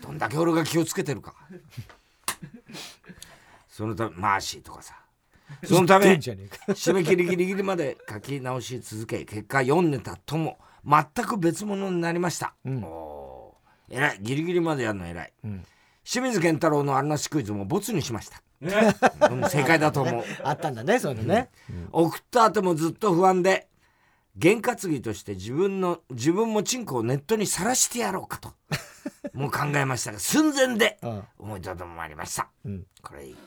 [0.01, 1.36] どんだけ俺が気をつけてるか。
[3.69, 4.95] そのためマーシーとかさ。
[5.63, 12.84] そのため締め切りギリギリまで書き直し続け結果4ネタとも全く別物になりました、ん。
[12.84, 13.95] おー。
[13.95, 14.19] 偉い。
[14.19, 15.65] ギリギリまでやるの偉い、ん
[16.10, 20.24] 清水健太郎のあるなしクイズもボツにしました、うん正解だと思う。
[20.41, 21.50] あったんだねそういうのね、
[21.91, 23.67] 送った後もずっと不安で
[24.38, 28.54] 験担ぎとして自分の自分もチンコをネットにさらしてやろうかと
[29.38, 31.24] もう考えましたが寸前でうん。
[31.39, 32.86] 思いとどまりました、ん。
[33.04, 33.38] これいい。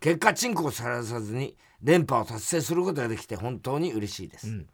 [0.00, 4.66] 結果チンコをさらさずに連覇を達成することができて本当に嬉しいです、ん。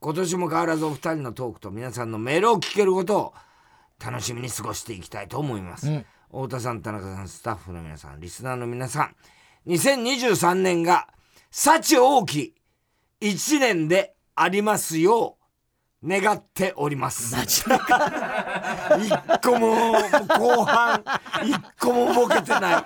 [0.00, 3.34] 今年も変わらずお二人のトークと皆さんのメールを聞けることを
[4.04, 9.16] 楽しみに過ごしていきたいと思います、うん太田さん田中さんスタッフの皆さんリスナーの皆さん
[9.70, 11.08] 2023年が
[11.50, 12.54] 幸大きい
[13.20, 15.46] 1年でありますよう
[16.08, 17.34] 願っております。
[17.36, 17.64] 一
[19.42, 21.02] 個も後半
[21.44, 22.80] 一個もボケてな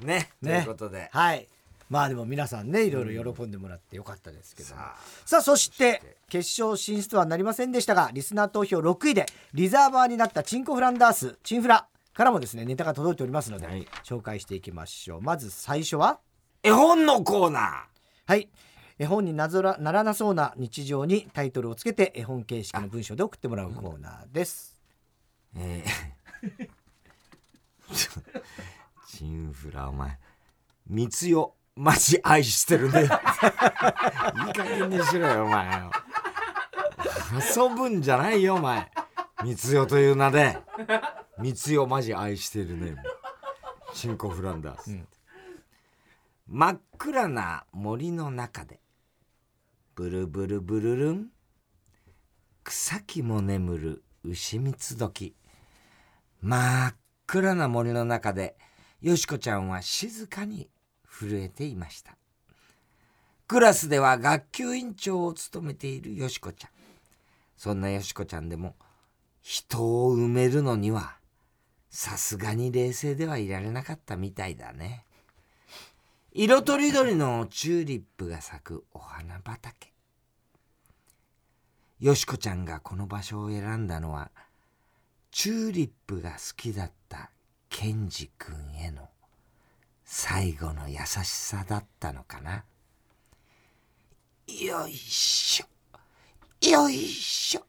[0.00, 0.04] い。
[0.06, 0.30] ね。
[0.42, 1.48] ということで、はい
[1.92, 4.96] まあでも皆さんねいろいろ喜んでもらってよかったですけど、さあ。
[5.26, 13.86] さあそして決勝進出はなりませんでしたがリスナー投票6位でリザーバーになったチンコフランダースチンフラからもですねネタが届いておりますので、はい。
[14.04, 15.20] 紹介していきましょう。
[15.20, 16.20] まず最初は
[16.62, 17.84] 絵本のコーナ
[18.24, 18.48] はい。
[18.98, 24.80] 絵本になぞらならなそうな日常にタイトルをつけて絵本形式の文章で送ってもらうコーナーです。
[25.54, 26.70] ーえー。
[29.14, 30.18] チンフラお前。
[30.86, 33.02] 三つよマジ愛してるね。
[33.02, 35.90] いい加減にしろよお前
[37.32, 38.90] 遊ぶんじゃないよお前。
[39.42, 40.58] 三つよという名で。
[41.38, 42.96] 三つよマジ愛してるね。
[43.94, 44.98] チンコフランダース、
[46.48, 48.80] 真っ暗な森の中で
[49.94, 51.28] ブルブルブルルン
[52.64, 55.34] 草木も眠る牛蜜時。
[56.40, 56.94] 真っ
[57.26, 58.56] 暗な森の中で
[59.00, 60.68] よしこちゃんは静かに
[61.12, 62.16] 震えていました。
[63.46, 66.70] クラスでは学級委員長を務めているよしこちゃん。
[67.56, 68.74] そんなよしこちゃんでも
[69.42, 71.16] 人を埋めるのには
[71.90, 75.04] さすがに冷静ではいられなかったみたいだね。
[76.32, 79.92] 色とりどりのチューリップが咲くお花畑。
[82.00, 84.30] よしこちゃんがこの場所を選んだのは
[85.30, 87.30] チューリップが好きだった
[87.68, 89.11] ケンジ君への
[90.14, 92.64] 最後の優しさだったのかな。
[94.46, 96.68] よいしょ。
[96.68, 97.62] よいしょ。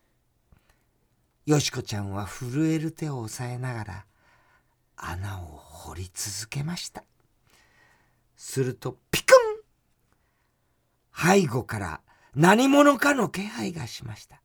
[1.45, 4.05] よしこちゃんは震える手を押さえながら
[4.97, 7.05] 穴を掘り続けました。
[8.35, 9.63] するとピクン。
[11.15, 12.01] 背後から
[12.35, 14.41] 何者かの気配がしました。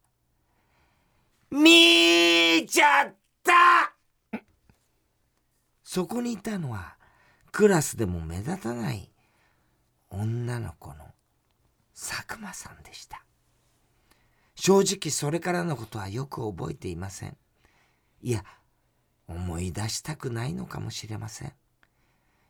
[1.50, 3.92] 見ちゃった。
[5.82, 6.97] そこにいたのは
[7.58, 9.10] クラスでも目立たない
[10.10, 11.06] 女の子の
[11.92, 13.24] 佐久間さんでした。
[14.54, 17.36] 正直それからのことはよく覚えていません。
[18.22, 18.44] いや
[19.26, 21.52] 思い出したくないのかもしれません。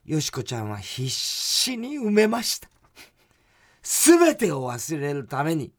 [0.04, 2.68] よしこちゃんは必死に埋めました。
[3.82, 5.72] すべてを忘れるために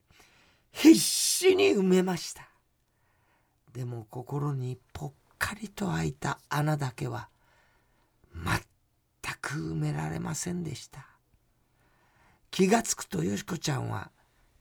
[0.72, 2.50] 必死に埋めました。
[3.74, 7.30] でも心にぽっかりと開いた穴だけは
[8.34, 8.60] 全
[9.50, 11.08] く埋められませんでした。
[12.52, 14.12] 気がつくとよしこちゃんは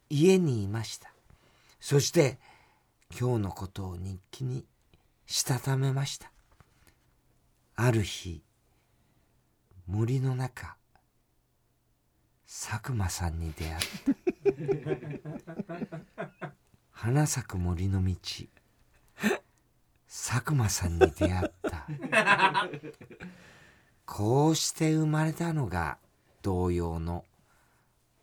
[0.09, 1.13] 家にいました。
[1.79, 2.39] そして
[3.19, 4.65] 今日のことを日記に
[5.27, 6.33] したためました。
[7.77, 8.43] ある日
[9.87, 10.77] 森の中
[12.47, 13.77] 佐久間さんに出会っ
[16.41, 16.49] た。
[16.93, 18.15] 花咲く森の道
[20.07, 21.87] 佐久間さんに出会った。
[24.11, 25.99] こうして生まれたのが
[26.43, 27.25] 童謡の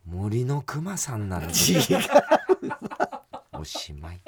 [0.06, 1.74] 森の熊さんなのです
[3.54, 4.20] おしまい。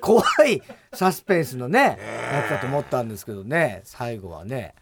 [0.00, 0.62] 怖い
[0.92, 1.98] サスペンスのね、
[2.32, 4.74] やつだと思ったんですけどね最後はね、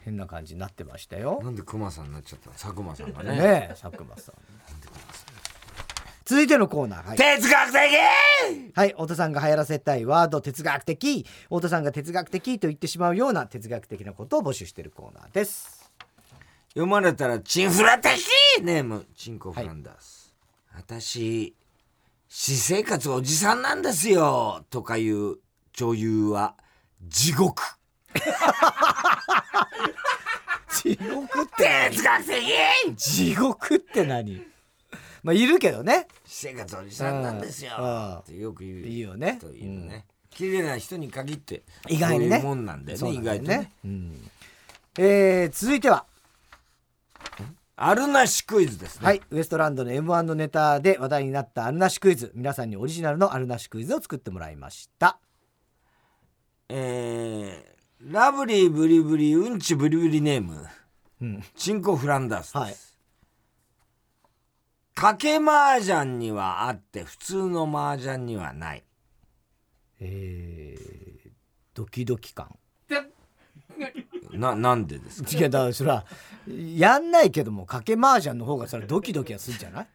[0.00, 1.40] 変な感じになってましたよ。
[1.44, 2.52] なんで熊さんになっちゃったの？
[2.54, 3.36] 佐久間さんがね。
[3.36, 4.34] ねえ佐久間さん？
[6.32, 7.08] 続いてのコーナー。
[7.08, 7.18] はい。
[7.18, 7.78] 哲学的
[8.74, 8.88] はい。
[8.92, 11.26] 太田さんが流行らせたいワード、哲学的。
[11.44, 15.92] 太田さんが哲学的と言ってしまうような哲学的なことを募集しているコーナーです。
[16.70, 18.12] 読まれたらチンフラ的
[18.62, 20.34] ネームチンコフランダース、
[20.74, 21.54] 私
[22.30, 25.36] 私生活おじさんなんですよとかいう
[25.74, 26.54] 女優は
[27.08, 27.62] 地獄
[30.70, 34.50] 地獄って、哲学的地獄って何？
[35.22, 36.08] まあ、いるけどね。
[36.24, 37.72] 私生活おじさんなんですよ。
[37.78, 38.14] うん。
[38.18, 38.78] ってよく言う。
[38.78, 39.38] いいよね。
[39.40, 42.40] 人いるね、綺麗な人に限って意外にね。
[42.40, 43.72] そういうもんなんだよね意そうなんだよ外とね。
[43.84, 44.30] うん。
[44.98, 46.06] えー続いては、
[47.76, 52.32] あるなしクイズですね、はい、ウエストランドの M1 のネタで話題になったあるなしクイズ。
[52.34, 55.18] 皆さんにオリジナルのあるなしクイズを作ってもらいました。
[56.68, 60.66] えー、ラブリーブリブリうんちブリブリネーム。
[61.20, 61.44] うん。
[61.54, 62.91] チンコフランダースです、はい
[64.94, 68.84] 賭け麻雀にはあって普通の麻雀にはない。
[70.00, 71.30] えー
[71.74, 72.54] ドキドキ感。
[74.32, 75.30] ななんでですか？
[75.30, 76.04] いや、だからそら、
[76.46, 79.86] やんないけども、賭け麻雀の方がそれドキドキはするんじゃない？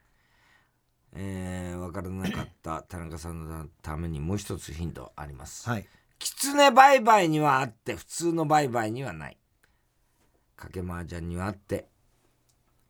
[1.13, 5.85] えー、分からなかった田中さんのためにもう一つヒントあります、はい。
[6.19, 9.37] 狐売買にはあって普通の売買にはない。
[10.57, 11.87] 賭け麻雀にはあって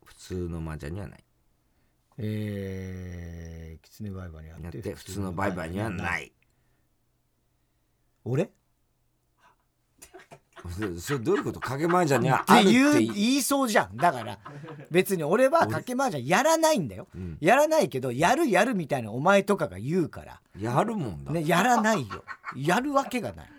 [0.06, 1.24] 普通の麻雀にはない
[2.20, 6.32] えー、キツネ売買にあってて普通の売買にはない。
[8.26, 8.44] 俺？
[8.44, 8.50] っ
[11.00, 11.60] それどういうこと？
[11.60, 12.72] 賭け麻雀にはてあるって。
[12.74, 13.96] 言い言いそうじゃん。
[13.96, 14.40] だから
[14.90, 17.38] 別に俺は賭け麻雀やらないんだよ、ん。
[17.40, 22.24] やらないけどやるやるみたいなお前とかが言うから、やるもんだ、ね、やらないよ。
[22.56, 23.50] やるわけがない。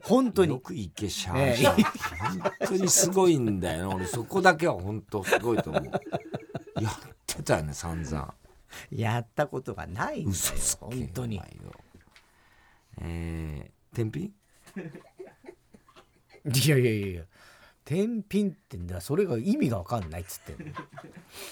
[0.00, 3.96] 本当よにくいけしゃ本当にすごいんだよな。
[3.96, 5.84] 俺そこだけは本当すごいと思う。
[6.82, 6.92] やっ
[7.36, 8.34] てたよね散々。
[8.90, 10.44] やったことがないんだよ
[10.80, 11.40] 本当に。
[13.00, 14.32] えー、天品？
[16.44, 17.22] いやいやいやいや
[17.84, 20.56] 天品ってんだそれが意味が分かんないっつって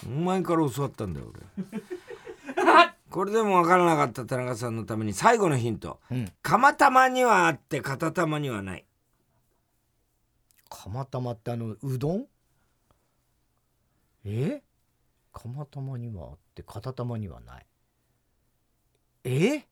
[0.06, 1.40] お前から教わったんだよ俺。
[3.10, 6.00] これでも分からなかった田中さんのために最後のヒント。
[6.10, 6.32] うん。
[6.42, 8.84] 釜玉にはあって片玉にはない。
[10.68, 12.26] 釜玉ってあのうどん？
[14.24, 14.62] え？
[15.32, 17.66] 釜玉にはあって片玉にはない。
[19.24, 19.66] え？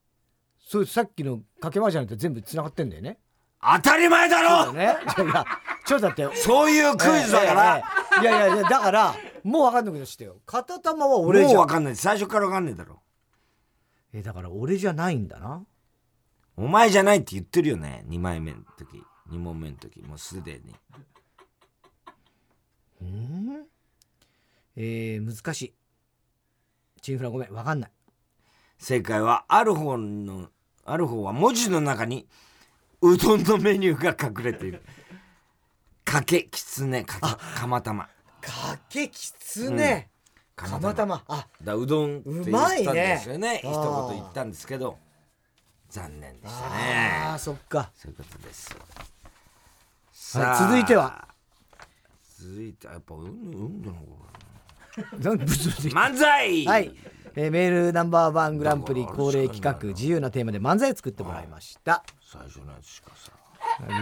[0.60, 3.18] それさっきのかけまじゃなくて全部つながってんだよね。
[3.60, 4.66] 当たり前だろ！
[4.66, 4.84] そうだね。
[4.84, 5.46] いや
[5.86, 6.36] ちょっと待って。
[6.36, 7.82] そういうクイズだから、
[8.22, 10.40] いやいやいやだからもう分かんなくなってよ。
[10.46, 11.54] 片玉は俺じゃん。
[11.56, 11.96] もう分かんない。
[11.96, 13.00] 最初から分かんないだろ。
[14.12, 15.64] えだから俺じゃないんだな。
[16.56, 18.04] お前じゃないって言ってるよね。
[18.08, 19.02] 2枚目の時。
[19.30, 20.02] 2問目の時。
[20.02, 20.74] もうすでに。
[23.00, 23.66] うん？
[24.80, 25.74] えー、難しい。
[27.02, 27.90] チンフラごめん分かんない。
[28.78, 30.50] 正解はある方の
[30.84, 32.28] ある方は文字の中に
[33.02, 34.82] うどんのメニューが隠れている。
[36.04, 38.04] かけきつねかた釜玉。
[38.40, 40.10] かけきつね、
[40.54, 41.24] 釜釜玉。
[41.26, 43.60] あだうどんって言うったまいねんですよね。
[43.64, 44.96] あー一言言ったんですけど
[45.90, 47.90] 残念でしたあねーそっか。
[47.96, 48.70] そういうことです。
[50.38, 51.26] はい続いては。
[52.38, 54.47] 続いてやっぱうんうんなんブツブツ
[55.92, 56.64] 漫才！
[56.66, 56.94] はい、
[57.34, 62.04] えーメールナンバーワングランプリ恒例企画自由なテーマで漫才を作ってもらいました。
[62.20, 63.32] 最初のやつしかさ。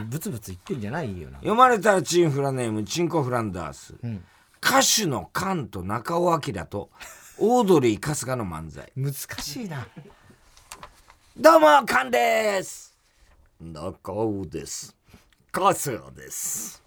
[0.09, 1.39] ブツブツ言ってんじゃないよな。
[1.39, 4.25] 読まれたらチンフラネームチンコフランダース、ん。
[4.63, 6.91] 歌手のカンと中尾明と
[7.39, 8.91] オードリー春日の漫才。
[8.97, 9.87] 難しいな。
[11.37, 12.97] どうもカンです！
[13.61, 14.97] 中尾です。
[15.53, 16.83] 春日です。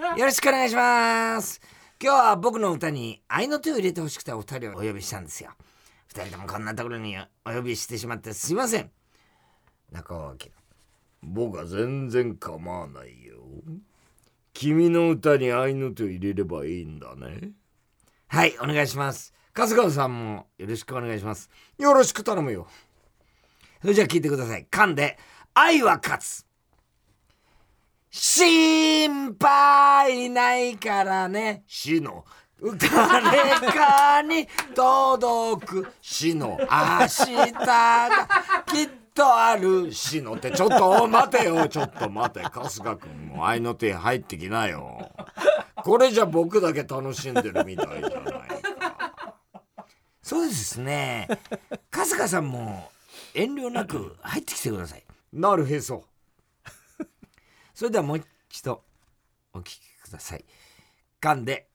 [0.16, 1.60] よろしくお願いします
[2.02, 5.50] 今日は僕の歌に愛の手を入れてほしくてお二人をお呼びしたんですよ。
[6.08, 8.90] 二人ともこんなところにお呼びしてしまってすいません。
[9.92, 10.36] 中尾明
[11.22, 13.34] 僕は全然構わないよ。
[14.54, 17.50] 君の歌に愛の手を入れればいいんだね。
[18.28, 19.34] はいお願いします。
[19.52, 21.50] 春日さんもよろしくお願いします。
[21.76, 22.66] よろしく頼むよ。
[23.82, 24.66] それじゃあ聞いてください。
[24.70, 25.18] 噛んで
[25.52, 26.46] 愛は勝つ
[28.10, 31.62] 心配ないからね。
[31.66, 32.24] 死の。
[32.60, 36.66] 誰かに届く死の明
[37.06, 38.08] 日が
[38.66, 39.92] きっとある。
[39.94, 40.36] 死の。
[40.36, 43.26] 手ちょっと待てよちょっと待て春日君。
[43.28, 45.10] も愛の手入ってきなよ
[45.76, 48.30] これじゃ僕だけ楽しんでるみたいじゃな。
[48.30, 49.34] いか
[50.22, 51.28] そうですね。
[51.92, 52.90] 春日さんも
[53.34, 55.04] 遠慮なく入ってきてください。
[55.32, 56.04] なるへそ
[57.80, 58.82] それではもう一度
[59.54, 60.44] お聞きください。
[61.18, 61.70] 噛んで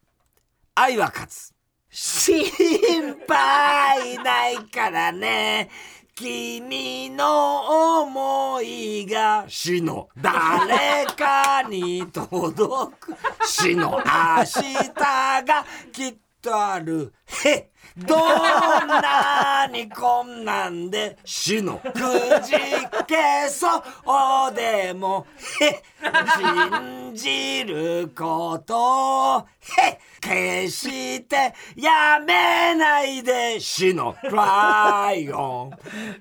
[0.75, 1.51] 愛は勝つ。
[1.89, 2.45] 心
[3.27, 5.67] 配ないからね。
[6.13, 12.53] 君の思いが死の誰かに届
[12.99, 13.15] く。
[13.47, 17.15] 死の明日がきっとある。
[17.45, 17.67] へっ。
[17.97, 21.89] どんなに困難で死のく
[22.43, 22.53] じ
[23.07, 24.53] けそう。
[24.53, 25.25] でも
[25.61, 25.81] へ
[26.37, 29.47] 信じること。
[29.77, 34.13] へ決してやめないで死の。
[34.15, 35.71] Cry on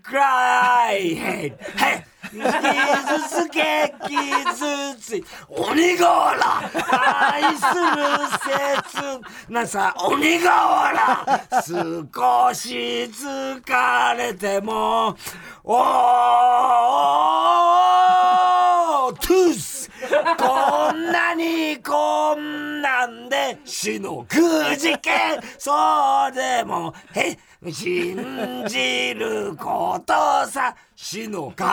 [0.03, 5.25] cry head へ傷つけ傷つい。
[5.49, 6.71] 鬼瓦。
[7.33, 7.65] 愛す
[7.97, 8.05] る
[9.47, 9.95] 切なさ。
[9.99, 11.41] 鬼瓦。
[11.63, 15.17] 少し疲れても
[15.63, 15.85] おー
[18.15, 18.24] トゥー
[20.39, 24.37] こんなにこんなんで死のく
[24.77, 25.11] じけ
[25.59, 27.39] そうでもへ
[27.71, 31.65] 信じることさ死の必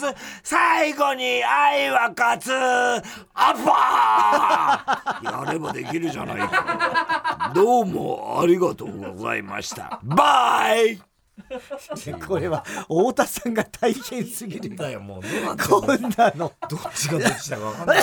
[0.00, 2.52] ず最後に愛は勝つ。
[2.52, 5.44] アッパー。
[5.44, 7.52] やればできるじゃないか。
[7.54, 9.98] どうもありがとうございました。
[10.02, 11.09] バイ
[12.26, 14.76] これは太田さんが大変すぎる。
[14.76, 15.22] だよもう
[15.56, 16.52] こんなの。
[16.68, 17.98] どっちがどっちだか分かんない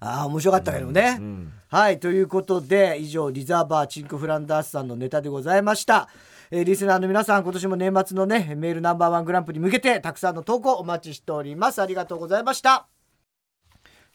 [0.00, 6.08] ああ面白かったけどね、うんうん、はいということで以上リザーバーチンク・フランダースさんのネタでございました。
[6.50, 11.80] えー、リスナーの皆さん今年も年末のねメールナンバーワングランプリに向けてたくさんの投稿お待ちしております。
[11.80, 12.88] ありがとうございました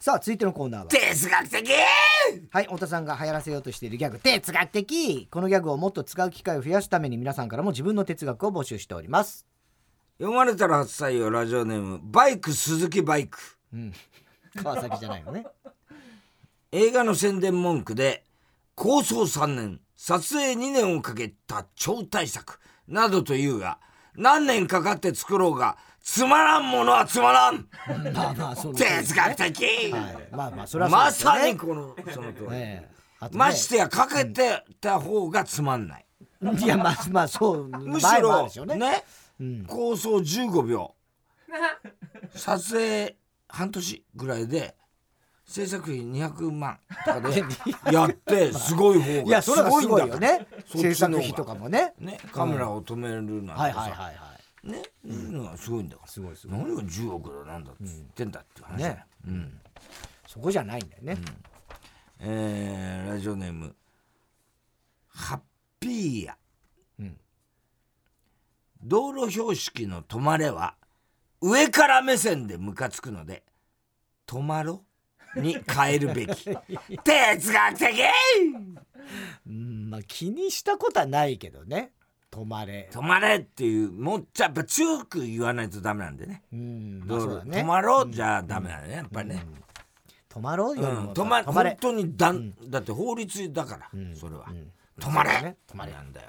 [0.06, 0.86] さあ続いてのコーナーは。
[0.86, 1.72] 哲学的！
[2.50, 4.20] はい太田さんが流行らせようとしているギャグ。
[4.20, 5.26] 哲学的！
[5.28, 9.48] このギャグをもっと使う機会を増やすために皆さんからも自分の哲学を募集しております。
[10.20, 13.36] 読まれたら初採用ラジオネームバイク鈴木バイク、
[13.72, 13.92] うん、
[14.62, 15.44] 川崎じゃないのね。
[16.70, 18.22] 映画の宣伝文句で
[18.76, 22.60] 構想3年撮影2年をかけた超大作。
[22.86, 23.80] などというが
[24.14, 27.66] 何年かかって作ろうがつまらんものはつまらん。
[28.14, 32.88] まあまあその、哲学的、はい、まあまあそれは、ね、まさにこのその通り、ね、
[33.32, 36.06] ましてやかけてた方がつまんない、
[36.42, 39.04] うん、いやまあまあそうむしろねね、
[39.40, 40.94] うん、構想15秒
[42.36, 43.16] 撮影
[43.48, 44.76] 半年ぐらいで
[45.44, 47.42] 制作費200万とかで
[47.92, 51.94] やってすごい方がすごいんだよね制作費とかもね。
[51.98, 54.35] ねカメラを止めるなんてさ、はいはいはいはい
[54.66, 55.08] ね、う
[55.54, 56.08] ん、すごいんだから。
[56.08, 56.58] すごいすごい。
[56.58, 58.88] 何が10億だなんだって言ってんだって話だ。
[58.88, 59.06] よ、ね。
[59.26, 59.60] うん、
[60.26, 61.18] そこじゃないんだよね、
[62.20, 63.74] うん、えー、ラジオネーム
[65.08, 65.40] ハッ
[65.80, 66.36] ピーや、
[66.98, 67.16] うん、
[68.82, 70.76] 道路標識の「止まれ」は
[71.40, 73.44] 上から目線でムカつくので
[74.26, 74.84] 「止まろ」
[75.36, 76.44] に変えるべき。
[77.04, 78.02] 哲学的！
[79.46, 81.92] うんまあ気にしたことはないけどね
[82.36, 82.90] 止まれ。
[82.92, 87.02] 止まれっていうもうやっぱ強く言わないとダメなんでね,、うん。
[87.06, 88.10] まあね、止まろう？
[88.10, 89.42] じゃダメなんだねやっぱりね、
[90.28, 91.70] 止まろうよ、うん、止ま止まれ。
[91.70, 94.46] 本当にだ,、ん、だって法律だから、それは、
[95.00, 95.92] 止まれ、ね、止まれ。
[95.92, 96.28] なんだよ。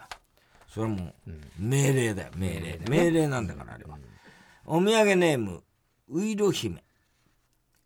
[0.69, 1.13] それも
[1.59, 2.31] 命令だよ。
[2.37, 3.97] 命令、命令なんだからあれは、
[4.65, 5.63] お土産ネーム
[6.09, 6.83] ウイロ姫。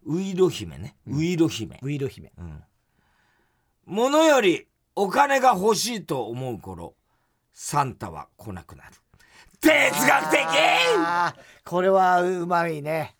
[0.06, 1.80] ウイロ姫ね、ウイロ姫。
[1.82, 2.64] ウイロ姫、うん、
[3.86, 6.96] 物よりお金が欲しいと思う頃
[7.54, 8.92] サンタは来なくなる。
[9.60, 9.72] 哲
[10.08, 10.40] 学的！
[11.64, 13.16] これはうまいね。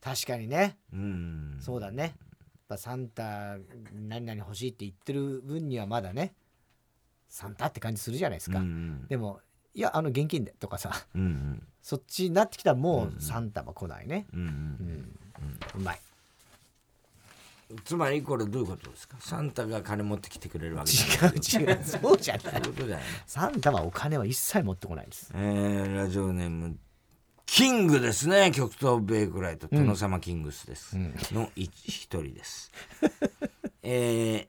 [0.00, 0.78] 確かにね。
[0.92, 1.58] うん。
[1.60, 2.02] そうだね。
[2.02, 2.12] やっ
[2.68, 3.58] ぱサンタ
[3.92, 6.34] 何々欲しいって言ってる分にはまだね。
[7.28, 9.40] サンタって感じするじゃないですか、うんうん、でも
[9.74, 14.46] いやあの現金でとかさ、うんうん、そっちになってきたらもうサンタは来ないね、うんうん。
[14.46, 14.50] う
[15.78, 16.00] ん、うまい
[17.84, 19.16] つまりこれどういうことですか？
[19.20, 21.84] サンタが金持ってきてくれるわけ違う違う。
[21.84, 22.62] そうじゃない。
[23.26, 26.76] サンタはお金は一切持ってこないです、えー、ラジオネーム
[27.46, 28.52] キングですね。
[28.54, 32.70] 極東ベイクライト殿様キングスです、うん、の一人です、
[33.82, 34.46] えー、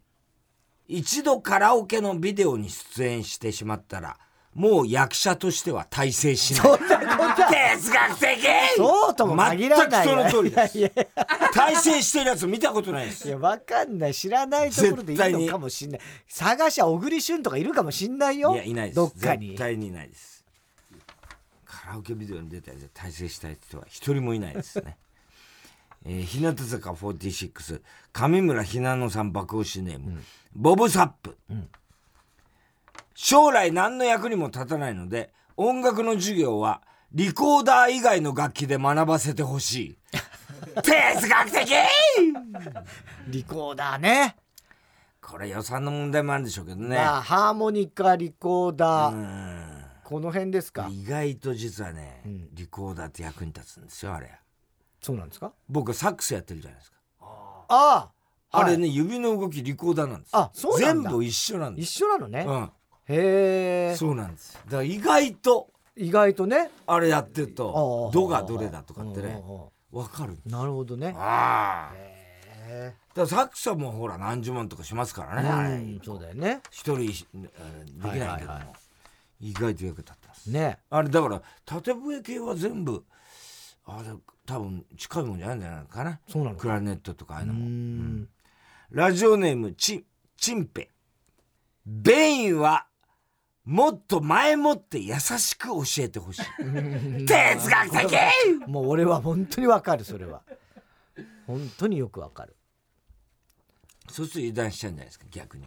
[0.88, 4.18] 一度カラオケのビデオに出演してしまったら
[4.56, 6.62] もう役者としては大成しない。
[6.62, 8.40] そんなこと哲学的
[8.78, 10.06] そうとも限らない。
[10.08, 10.92] 全くその通りです。
[11.54, 13.28] 大成してるやつ見たことないです。
[13.28, 14.14] いや、わかんない。
[14.14, 16.00] 知らないところでいいのかもしんない。
[16.30, 18.54] 探しは小栗旬とかいるかもしんないよ。
[18.54, 18.96] いや、いないです。
[18.96, 19.48] どっかに。
[19.50, 20.46] 絶対にいないです。
[21.66, 24.98] カラオケビデオに出たやつで大成した人は一人もいないですね。
[26.08, 27.82] えー、日向坂46、
[28.14, 30.24] 上村ひなのさん爆押しネーム、うん、
[30.56, 31.38] ボブサップ。
[31.50, 31.70] うん
[33.16, 36.82] 将来何の役にも立たないので、音楽の授業は
[37.14, 39.98] リコーダー以外の楽器で学ばせてほしい。
[40.84, 41.74] 哲学的！
[43.30, 44.36] リコーダーね。
[45.22, 49.86] これ予算の問題もあるんでしょうけどね、まあ、ハーモニカリコーダー。
[50.04, 50.88] この辺ですか？
[50.92, 54.30] 意外と実はね、うん、リコーダーって役に立つんですよあれ。
[55.02, 55.54] そうなんですか？
[55.70, 56.98] 僕サックスやってるじゃないですか。
[57.22, 58.12] ああ
[58.52, 62.72] あれね、はい、指の動きリコーダーなんですあそう全部一緒なんです一緒なのね、うん、
[63.08, 63.96] へえ。
[63.96, 64.54] そうなんです。
[64.66, 66.72] だから意外と意外とね。
[66.88, 69.42] あれやってると「ど」がどれだとかってね
[69.92, 71.14] 分かるなるほどね。
[71.18, 72.06] ああ。
[73.14, 76.62] だサクソンもほら何十万とかしますからね、そうだよね。
[76.72, 77.26] 一人でき
[78.04, 78.54] ないけど。
[78.54, 78.76] も、
[79.40, 80.52] 意外と役立ってます。
[80.52, 80.80] ね。
[80.90, 83.06] あれだから縦笛系は全部
[83.86, 84.10] あれ
[84.46, 86.20] 多分近いもんじゃないんじゃないかな。
[86.28, 88.30] そうなのクラネットとかああいうのも、うん、
[88.90, 90.06] ラジオネームチ
[90.38, 90.90] チンペ
[91.86, 92.88] ベインは
[93.66, 96.42] もっと前もって優しく教えてほしい。
[97.26, 98.68] 哲学的！
[98.68, 100.44] もう俺は本当にわかるそれは。
[101.48, 102.56] 本当によくわかる。
[104.10, 105.66] そうすると油断しちゃうんじゃないですか逆に。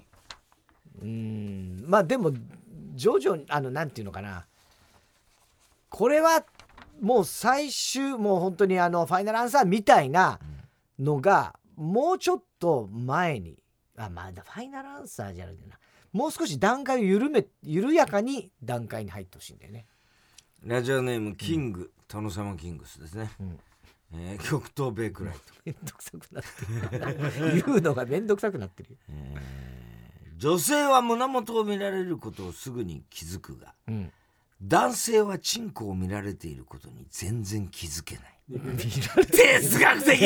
[1.02, 1.84] うん。
[1.88, 2.32] まあでも
[2.94, 4.46] 徐々にあのなんていうのかな。
[5.88, 6.44] これは
[7.00, 10.38] もう最終もう本当にあのファイナルアンサーみたいな
[11.00, 13.60] のが、もうちょっと前に。
[13.96, 15.76] あまだファイナルアンサーじゃなくてな
[16.12, 19.86] もう少し段階を緩め緩やかに段階に入ってほしいんだよね。
[20.64, 23.58] ラジオネームキング、うん、殿様キングスですね、うん、
[24.14, 25.40] えー、極東ベイクライト。
[25.64, 26.44] めんどくさくなっ
[26.90, 27.62] てる。
[27.64, 34.12] 言うのがめんどくさくなってるよ、えー、女性は胸元を見られることをすぐに気づくが、うん、
[34.62, 38.38] 男性はチンコを見られていることに全然気づけない。
[38.50, 40.18] 哲学的。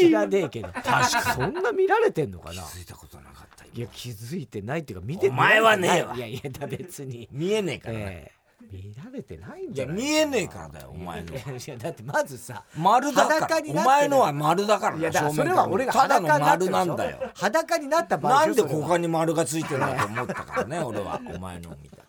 [0.00, 0.68] 知らねえけど。
[0.68, 2.62] 確かそんな見られてんのかな？
[2.62, 6.14] 気づいたことなかったいや気づいてないっていうか見てお前はねえわ。
[6.16, 7.28] いやいや別に。
[7.30, 8.38] 見えねえから、ね、えー
[8.70, 11.32] 見られてないんじゃない見えねえからだよお前の。
[11.32, 13.62] いやだってまずさ丸だから。
[13.66, 17.30] お前のは丸だからいやだからそれは俺がただの丸なんだよ。
[17.34, 21.98] 裸になった場合なんでここに丸がついてるんだと思ったからね 俺はお前のを見た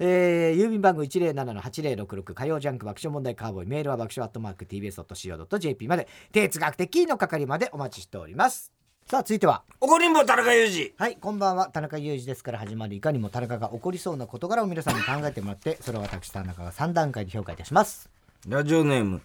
[0.00, 8.72] えー、郵便番号107-8066火曜ジャンク爆笑問題カーボーイメールは爆笑アットマーク TBS.CO.JP まで哲学的の係までお待ちしております
[9.10, 9.62] さあ続いては。
[9.80, 10.92] 怒りんぼ田中裕二。
[10.98, 12.44] はいこんばんは田中裕二です。
[12.44, 18.10] から始まるいかにも田中が起こりそうな事柄を皆さんに考えてもらってそれを私田中が3段階で評価いたします。
[18.46, 19.22] ラジオネーム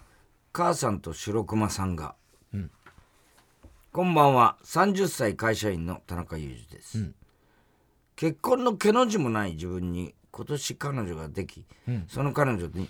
[0.54, 2.14] 母さんと白熊さんが、
[2.54, 2.70] うん、
[3.92, 7.14] こんばんは30歳会社員の田中裕二です、うん、
[8.16, 12.88] 結婚の毛の字もない自分に今年彼女ができ、うん、その彼女に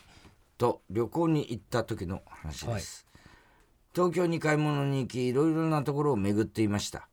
[0.58, 3.13] と旅行に行った時の話です、はい、
[3.94, 7.08] 東京に買い物に行きいろいろなところを巡っていました。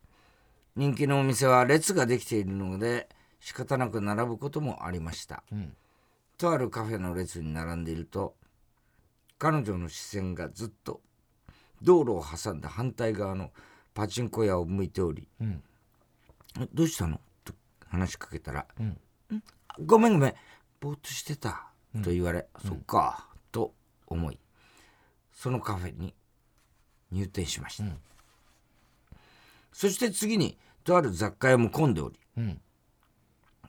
[0.76, 3.10] 人気のお店は列ができているので
[3.40, 5.76] 仕方なく並ぶこともありました、うん、
[6.38, 8.36] とあるカフェの列に並んでいると
[9.38, 11.02] 彼女の視線がずっと
[11.82, 13.52] 道路を挟んだ反対側の
[13.94, 15.62] パチンコ屋を向いており「うん、
[16.74, 17.54] どうしたの?」と
[17.88, 18.98] 話しかけたら「うん、
[19.86, 20.34] ごめんごめん
[20.80, 21.68] ぼーっとしてた」
[22.04, 23.74] と言われ、うん、そっか、と
[24.08, 24.40] 思い
[25.34, 26.14] そのカフェに
[27.12, 27.98] 入店しました、うん、
[29.72, 32.62] そして次にとある雑貨屋も混んでおり、うん、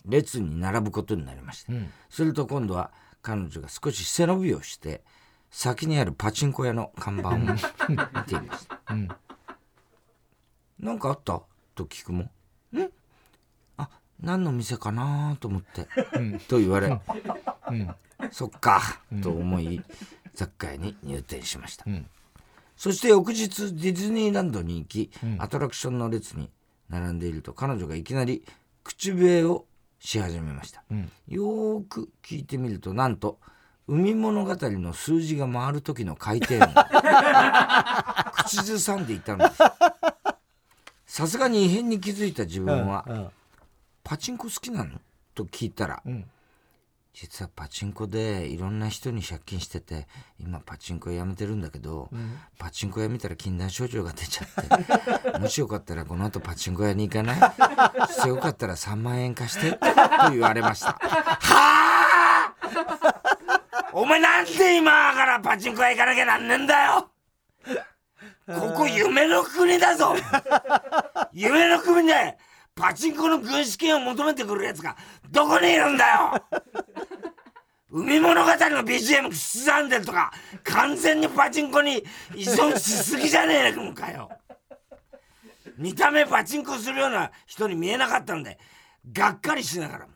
[0.06, 1.72] 列に並ぶことになりました、
[2.08, 2.90] すると今度は
[3.20, 5.02] 彼女が少し背伸びをして
[5.50, 8.80] 先にあるパチンコ屋の看板を見ていました
[10.80, 11.42] 「何、かあった?」
[11.74, 12.30] と聞くも
[12.72, 12.92] 「ん。
[14.22, 16.86] 何の店かなと思って、うん、と言われ、
[17.68, 17.94] うん、
[18.30, 19.82] そっか、と思い
[20.34, 21.84] 雑貨屋に入店しました、
[22.82, 25.08] そして翌日ディズニーランドに行き、
[25.38, 26.50] アトラクションの列に
[26.88, 28.42] 並んでいると彼女がいきなり
[28.82, 29.66] 口笛を
[30.00, 30.82] し始めました、
[31.28, 33.38] よーく聞いてみるとなんと
[33.86, 36.74] 海物語の数字が回る時の回転音。
[38.34, 39.62] 口ずさんでいたのです。
[41.06, 43.28] さすがに異変に気づいた自分は、うんうん。
[44.02, 44.98] パチンコ好きなの？
[45.36, 46.24] と聞いたら、うん、
[47.14, 50.06] 実はパチンコでいろんな人に借金してて
[50.40, 55.36] 今パチンコやめてるんだけど、うん、パチンコ屋見たら禁断症状が出ちゃって。
[55.38, 57.38] もしよかったらこの後パチンコ屋に行かない？
[58.12, 59.78] してよかったら3万円貸してと
[60.30, 60.92] 言われました。
[60.92, 62.54] はあ
[63.92, 67.10] お前なんで今からパチンコ屋行かなきゃなんねんだよ！
[68.46, 70.14] ここ夢の国だぞ！
[71.34, 72.38] 夢の国で
[72.74, 74.96] パチンコの軍資金を求めてくるやつが
[75.30, 76.42] どこにいるんだよ
[77.92, 80.32] 海物語の BGM 刻んでるとか
[80.64, 81.98] 完全にパチンコに
[82.34, 84.30] 依存しすぎじゃねえのかよ。
[85.76, 88.58] 見た目パチンコするような人に見えなかったんで
[89.12, 90.12] がっかりしながらも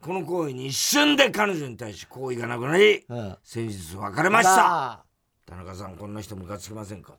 [0.00, 5.04] この行為に一瞬で彼女に対し好意がなくなり、うん、先日別れました。
[5.46, 7.14] 田中さんこんな人ムカつきませんか？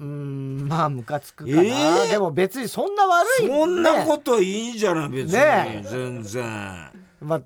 [0.00, 6.44] うんまあムカつくかな、えー、でも別にそんな悪い、ね、そんなこといいじゃない別に、ね、全然。
[7.20, 7.42] まあ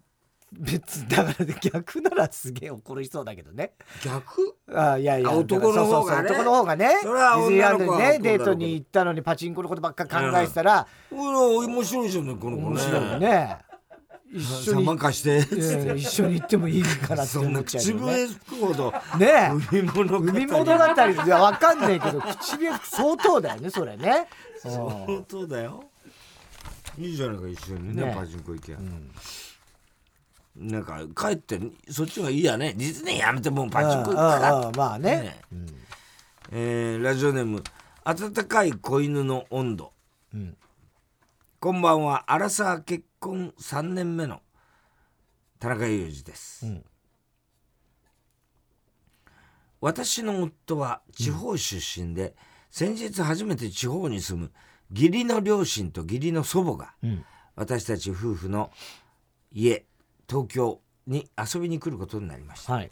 [0.59, 3.72] 別だから逆ならすげえ怒るそうだけどね。
[4.05, 4.57] 逆？
[4.72, 6.30] あいやいや男の方がね。
[6.30, 12.68] 男の方がねそれは女の子ねデートに行ったのにパチンコのことばっか考えてたら、うん、面白いじゃんこの子ね。
[12.68, 13.59] 面白いね
[14.32, 15.38] 一緒に貸して、
[15.96, 20.26] 一緒に行ってもいいかなって思っちゃう、ね、口笛吹くほどね海物語。
[20.26, 24.26] 海物語いやわかんないけど口笛相当だよねそれね。
[24.61, 25.84] 相当だよ。
[26.98, 29.11] いいじゃないか一緒にね、ね、パチンコ行け、うん
[30.57, 31.59] なんか帰って
[31.90, 32.74] そっちがいいやね。
[32.76, 35.16] 実にやめてもうパチンコ行くかまあね。
[35.20, 35.66] ね、うん、
[36.52, 37.62] えー、ラジオネーム
[38.05, 39.92] 「温かい子犬の温度」
[40.32, 40.57] うん、
[41.59, 42.32] こんばんは。
[42.32, 44.42] アラサー結婚3年目の
[45.59, 46.84] 田中裕二です、うん、
[49.80, 52.36] 私の夫は地方出身で、
[52.70, 54.52] 先日初めて地方に住む
[54.90, 56.94] 義理の両親と義理の祖母が、
[57.57, 58.70] 私たち夫婦の
[59.52, 59.84] 家
[60.28, 62.90] 東京に遊びに来ることになりました、はい、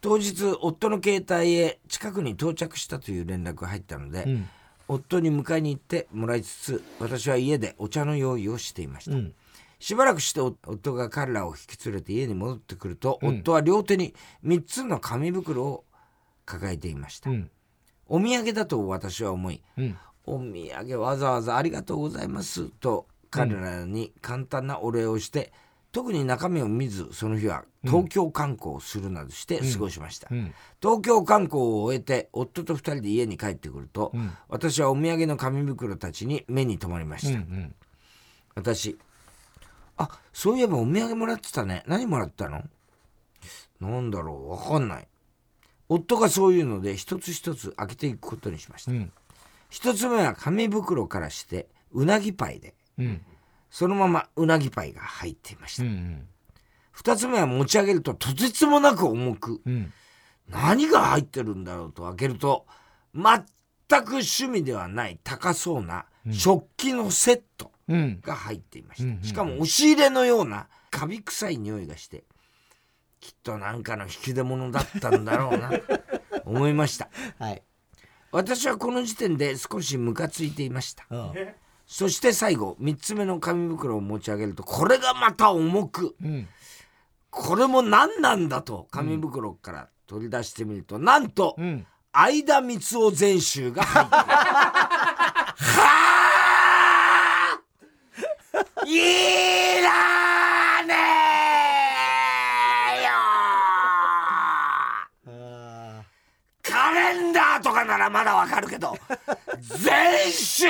[0.00, 4.48] 当日夫の携帯へ近くに到着したという連絡が入ったので、うん、
[4.88, 9.34] 夫に迎えに行ってもらいつつ私は家でお茶の用意をしていました、うん、
[9.78, 14.14] しばらくして夫が彼らを引き連れて家に戻ってくると、うん、夫は両手に
[14.44, 15.84] 3つの紙袋を
[16.44, 17.30] 抱えていました、
[18.08, 19.62] お土産だと私は思い、
[20.26, 25.52] お土産わざわざありがとうございますと彼らに簡単なお礼をして、
[25.92, 30.38] 特に中身を見ずその日は東京観光をするなどして過ごしました、うん。
[30.38, 37.74] うん、東京観光を終えて夫と2人で家に帰ってくると、うん、私はお土産の紙袋たちに目に留まりました、うんうん、
[38.54, 38.98] 私
[39.98, 41.84] あそういえばお土産もらってたね。
[41.86, 42.62] 何もらったの？
[43.80, 44.50] なんだろう？
[44.50, 45.08] わかんない。
[45.88, 48.92] 夫がそういうので一つ一つ開けていくことにしました、
[49.68, 52.74] 一つ目は紙袋からしてうなぎパイで、
[53.72, 55.84] そのままうなぎパイが入っていました。
[55.84, 56.28] うんうん、
[56.94, 59.90] 2つ目は持ち上げるととてつもなく重く、うん、
[60.50, 62.66] 何が入ってるんだろうと開けると、
[63.14, 63.24] 全
[64.04, 69.26] く趣味ではない高そうな食器のセットが入っていました。
[69.26, 72.24] しかも押し入れのようなカビ臭い匂いがして、
[73.20, 75.70] きっと何かの引き出物だったんだろうな、
[76.44, 77.08] 思いました。
[77.38, 77.62] はい。
[78.32, 81.06] 私はこの時点で少しムカついていました。
[81.92, 86.48] そして最後3つ目の紙袋を持ち上げるとこれがまた重く、うん、
[87.28, 94.22] これも何なんだと紙袋から取り出してみると、なんと、うん、相田光夫全集が入ってる。
[94.22, 95.86] は
[97.58, 97.60] あ
[98.86, 98.96] い
[99.82, 100.94] らね
[103.00, 103.10] えよ
[106.62, 108.96] カレンダーとかならまだわかるけど
[109.60, 110.68] 全集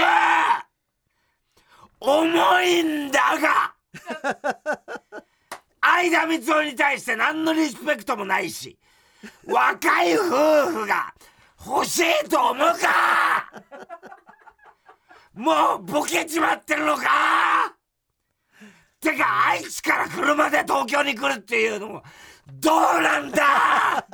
[2.05, 3.75] 重いんだが
[5.81, 8.77] 相田光夫に対して何のリスペクトもないし
[9.47, 10.23] 若い夫
[10.73, 11.15] 婦が
[11.65, 13.53] 欲しいと思うか
[15.35, 17.77] もうボケちまってるのか
[19.01, 22.03] てか愛知から車で東京に来るっていうのも
[22.49, 24.07] どうなんだ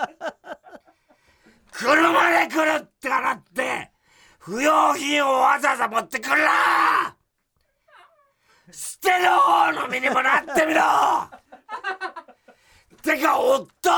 [1.72, 3.90] 車で来るってからって
[4.38, 7.17] 不要品をわざわざ持ってくるな。
[8.70, 10.82] 捨てる方の身にもなってみろ。
[13.02, 13.90] てか夫。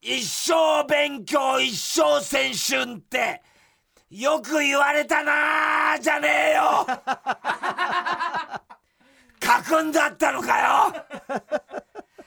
[0.00, 3.42] 一生勉強一生青春って。
[4.10, 6.86] よく言われたなじゃねえよ。
[9.42, 10.94] 書くんだったのかよ。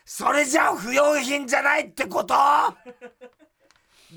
[0.05, 2.35] それじゃ不要品じゃないってこと。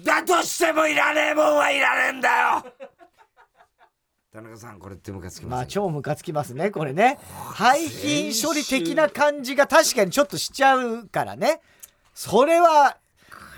[0.02, 2.64] だとしてもいらねえもんはいらねえんだよ
[4.34, 7.20] 田中さんこれってムカつきます、ね、まあ超ムカつきますねこれね。
[7.52, 11.60] 廃品処理的な感じが確かにちょっとしちゃうからね。
[12.14, 12.96] それは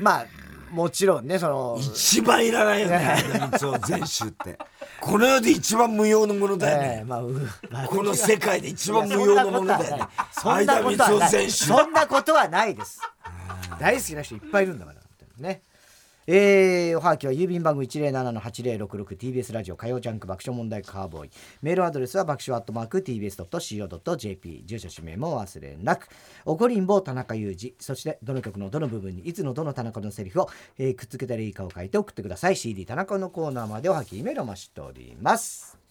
[0.00, 0.26] まあ
[0.70, 3.16] もちろんねその一番いらないよね
[3.58, 4.58] そう全集って。
[5.00, 7.06] この世で一番無用のものだよね、えー
[7.70, 10.04] まあ、この世界で一番無用のものだよね。
[10.30, 11.50] そんなことはない。
[11.50, 13.00] そんなことはないです。
[13.80, 15.00] 大好きな人いっぱいいるんだから
[15.38, 15.62] ね
[16.28, 21.30] えー、おはがきは郵便番号 107-8066TBS ラジオ火曜ジャンク爆笑問題カーボーイ。
[21.62, 26.08] メールアドレスは爆笑アットマーク TBS.CO.JP 住所氏名も忘れなく。
[26.44, 30.48] おこりんぼ田中裕二そしてどの曲のどの部分にいつのどの田中のセリフを、
[30.78, 32.56] えー、くっつけたらいいかを書いて送ってください。
[32.56, 35.85] CD 田中のコーナーまでおはきメールを待ちしております。